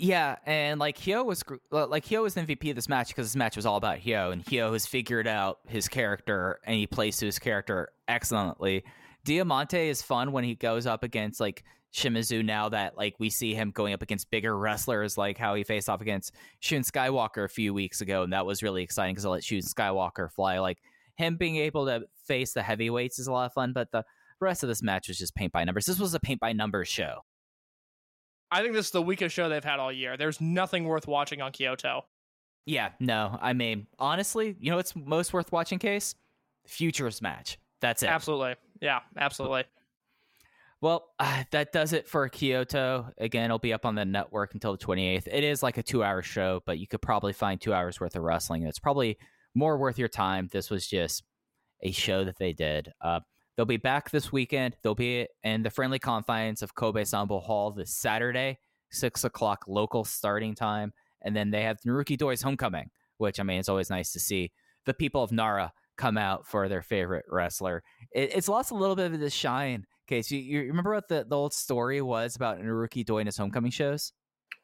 [0.00, 1.42] Yeah, and like Hyo was
[1.72, 4.44] like Hyo was MVP of this match because this match was all about Hyo, and
[4.44, 8.84] Hyo has figured out his character and he plays to his character excellently.
[9.24, 12.44] Diamante is fun when he goes up against like Shimizu.
[12.44, 15.88] Now that like we see him going up against bigger wrestlers, like how he faced
[15.88, 19.30] off against Shun Skywalker a few weeks ago, and that was really exciting because I
[19.30, 20.60] let Shun Skywalker fly.
[20.60, 20.78] Like
[21.16, 24.04] him being able to face the heavyweights is a lot of fun, but the
[24.40, 25.86] rest of this match was just paint by numbers.
[25.86, 27.24] This was a paint by numbers show.
[28.50, 30.16] I think this is the weakest show they've had all year.
[30.16, 32.04] There's nothing worth watching on Kyoto.
[32.66, 33.38] Yeah, no.
[33.40, 36.14] I mean, honestly, you know what's most worth watching, Case?
[36.66, 37.58] Futures match.
[37.80, 38.08] That's it.
[38.08, 38.56] Absolutely.
[38.80, 39.64] Yeah, absolutely.
[40.80, 43.10] Well, uh, that does it for Kyoto.
[43.18, 45.28] Again, it'll be up on the network until the 28th.
[45.30, 48.16] It is like a two hour show, but you could probably find two hours worth
[48.16, 48.64] of wrestling.
[48.64, 49.18] It's probably
[49.54, 50.48] more worth your time.
[50.52, 51.24] This was just
[51.82, 52.92] a show that they did.
[53.00, 53.20] Uh,
[53.58, 54.76] they'll be back this weekend.
[54.82, 58.58] They'll be in the friendly confines of Kobe Sanbo Hall this Saturday,
[58.92, 60.92] 6 o'clock local starting time.
[61.22, 62.88] And then they have Naruki Doi's homecoming,
[63.18, 64.52] which, I mean, it's always nice to see
[64.86, 67.82] the people of Nara come out for their favorite wrestler.
[68.12, 69.84] It, it's lost a little bit of the shine.
[70.06, 73.26] Okay, so you, you remember what the, the old story was about Naruki Doi and
[73.26, 74.12] his homecoming shows?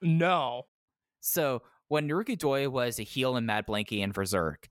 [0.01, 0.63] No.
[1.19, 4.69] So when Naruki Doi was a heel in Mad Blankey and VerserK,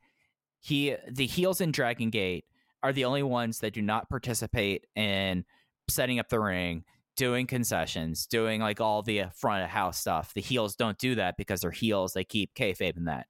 [0.61, 2.45] he the heels in Dragon Gate
[2.83, 5.45] are the only ones that do not participate in
[5.89, 6.83] setting up the ring,
[7.15, 10.33] doing concessions, doing like all the uh, front of house stuff.
[10.33, 12.13] The heels don't do that because they're heels.
[12.13, 13.27] They keep kayfabe in that.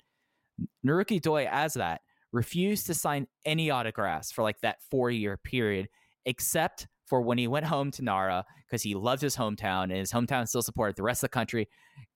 [0.85, 2.01] Naruki Doi, as that,
[2.31, 5.87] refused to sign any autographs for like that four year period,
[6.25, 10.11] except for when he went home to Nara because he loved his hometown and his
[10.11, 11.67] hometown still supported the rest of the country.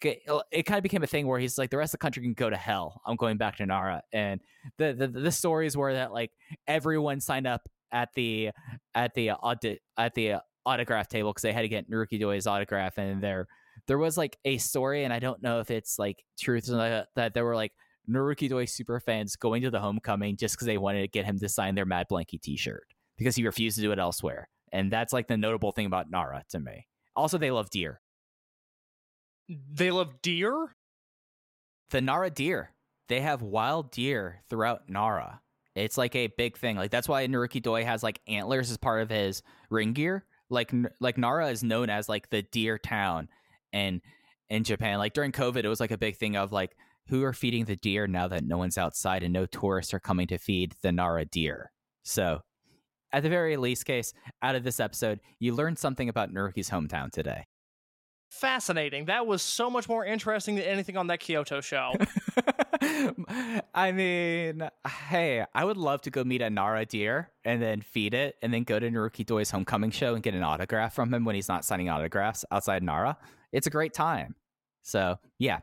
[0.04, 2.04] Uh, it, it kind of became a thing where he's like, the rest of the
[2.04, 3.02] country can go to hell.
[3.06, 4.02] I'm going back to Nara.
[4.14, 4.42] And
[4.78, 6.32] the the, the stories were that like
[6.68, 8.52] everyone signed up at the
[8.96, 10.36] at the audit at the
[10.66, 13.48] autograph table because they had to get Naruki Doi's autograph, and there
[13.88, 17.34] there was like a story, and I don't know if it's like truth not, that
[17.34, 17.72] there were like
[18.10, 21.40] Naruki Doi super fans going to the homecoming just because they wanted to get him
[21.40, 22.84] to sign their Mad Blankey T-shirt
[23.18, 26.44] because he refused to do it elsewhere, and that's like the notable thing about Nara
[26.50, 26.88] to me.
[27.16, 28.02] Also, they love deer.
[29.50, 30.76] They love deer?
[31.90, 32.72] The Nara deer.
[33.08, 35.42] They have wild deer throughout Nara.
[35.76, 36.76] It's like a big thing.
[36.76, 40.26] Like that's why Naruki Doi has like antlers as part of his ring gear.
[40.50, 43.30] Like like Nara is known as like the deer town
[43.72, 44.02] and
[44.50, 44.98] in Japan.
[44.98, 46.76] Like during COVID, it was like a big thing of like
[47.08, 50.28] who are feeding the deer now that no one's outside and no tourists are coming
[50.28, 51.72] to feed the Nara deer.
[52.04, 52.42] So
[53.14, 57.12] at the very least case, out of this episode, you learned something about Naruki's hometown
[57.12, 57.46] today.
[58.30, 59.06] Fascinating.
[59.06, 61.94] That was so much more interesting than anything on that Kyoto show.
[63.74, 64.70] I mean,
[65.08, 68.54] hey, I would love to go meet a Nara deer and then feed it and
[68.54, 71.48] then go to Naruki Doi's homecoming show and get an autograph from him when he's
[71.48, 73.18] not signing autographs outside Nara.
[73.54, 74.36] It's a great time.
[74.84, 75.60] So, yeah,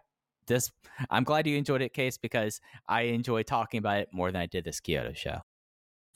[0.47, 0.71] this
[1.11, 4.47] I'm glad you enjoyed it, Case, because I enjoy talking about it more than I
[4.47, 5.41] did this Kyoto show.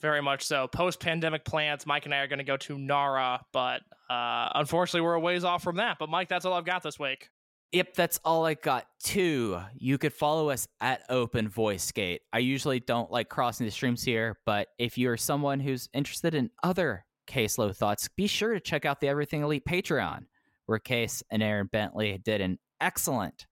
[0.01, 0.67] Very much so.
[0.67, 5.01] Post pandemic plans, Mike and I are going to go to Nara, but uh, unfortunately,
[5.01, 5.97] we're a ways off from that.
[5.99, 7.29] But, Mike, that's all I've got this week.
[7.71, 9.59] Yep, that's all I got too.
[9.77, 12.21] You could follow us at Open Voice Gate.
[12.33, 16.49] I usually don't like crossing the streams here, but if you're someone who's interested in
[16.63, 20.21] other Case Low thoughts, be sure to check out the Everything Elite Patreon,
[20.65, 23.45] where Case and Aaron Bentley did an excellent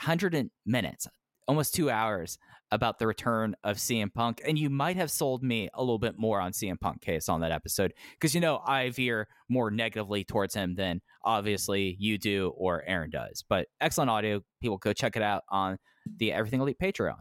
[0.00, 1.08] 100 minutes,
[1.48, 2.38] almost two hours
[2.70, 4.40] about the return of CM Punk.
[4.46, 7.40] And you might have sold me a little bit more on CM Punk case on
[7.40, 12.52] that episode because, you know, I veer more negatively towards him than obviously you do
[12.56, 13.44] or Aaron does.
[13.48, 14.42] But excellent audio.
[14.60, 15.78] People go check it out on
[16.18, 17.18] the Everything Elite Patreon.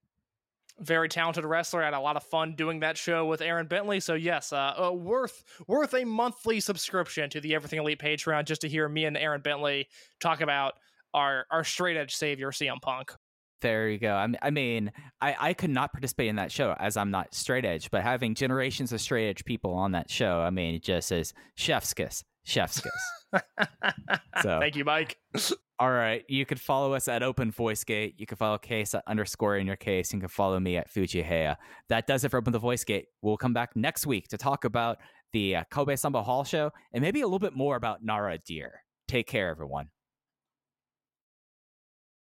[0.80, 1.84] Very talented wrestler.
[1.84, 4.00] I had a lot of fun doing that show with Aaron Bentley.
[4.00, 8.62] So yes, uh, uh, worth worth a monthly subscription to the Everything Elite Patreon just
[8.62, 9.88] to hear me and Aaron Bentley
[10.20, 10.74] talk about
[11.14, 13.14] our our straight edge savior CM Punk.
[13.64, 14.14] There you go.
[14.14, 14.92] I mean, I, mean
[15.22, 18.36] I, I could not participate in that show as I'm not straight edge, but having
[18.36, 22.26] generations of straight edge people on that show, I mean, it just says chef's kiss,
[22.44, 23.42] chef's kiss.
[24.42, 25.18] so, Thank you, Mike.
[25.80, 26.26] all right.
[26.28, 28.16] You could follow us at Open Voice Gate.
[28.18, 30.12] You can follow Case at underscore in your case.
[30.12, 31.56] You can follow me at fujiiheya.
[31.88, 33.06] That does it for Open the Voice Gate.
[33.22, 34.98] We'll come back next week to talk about
[35.32, 38.84] the uh, Kobe Sanbo Hall show and maybe a little bit more about Nara Deer.
[39.08, 39.88] Take care, everyone.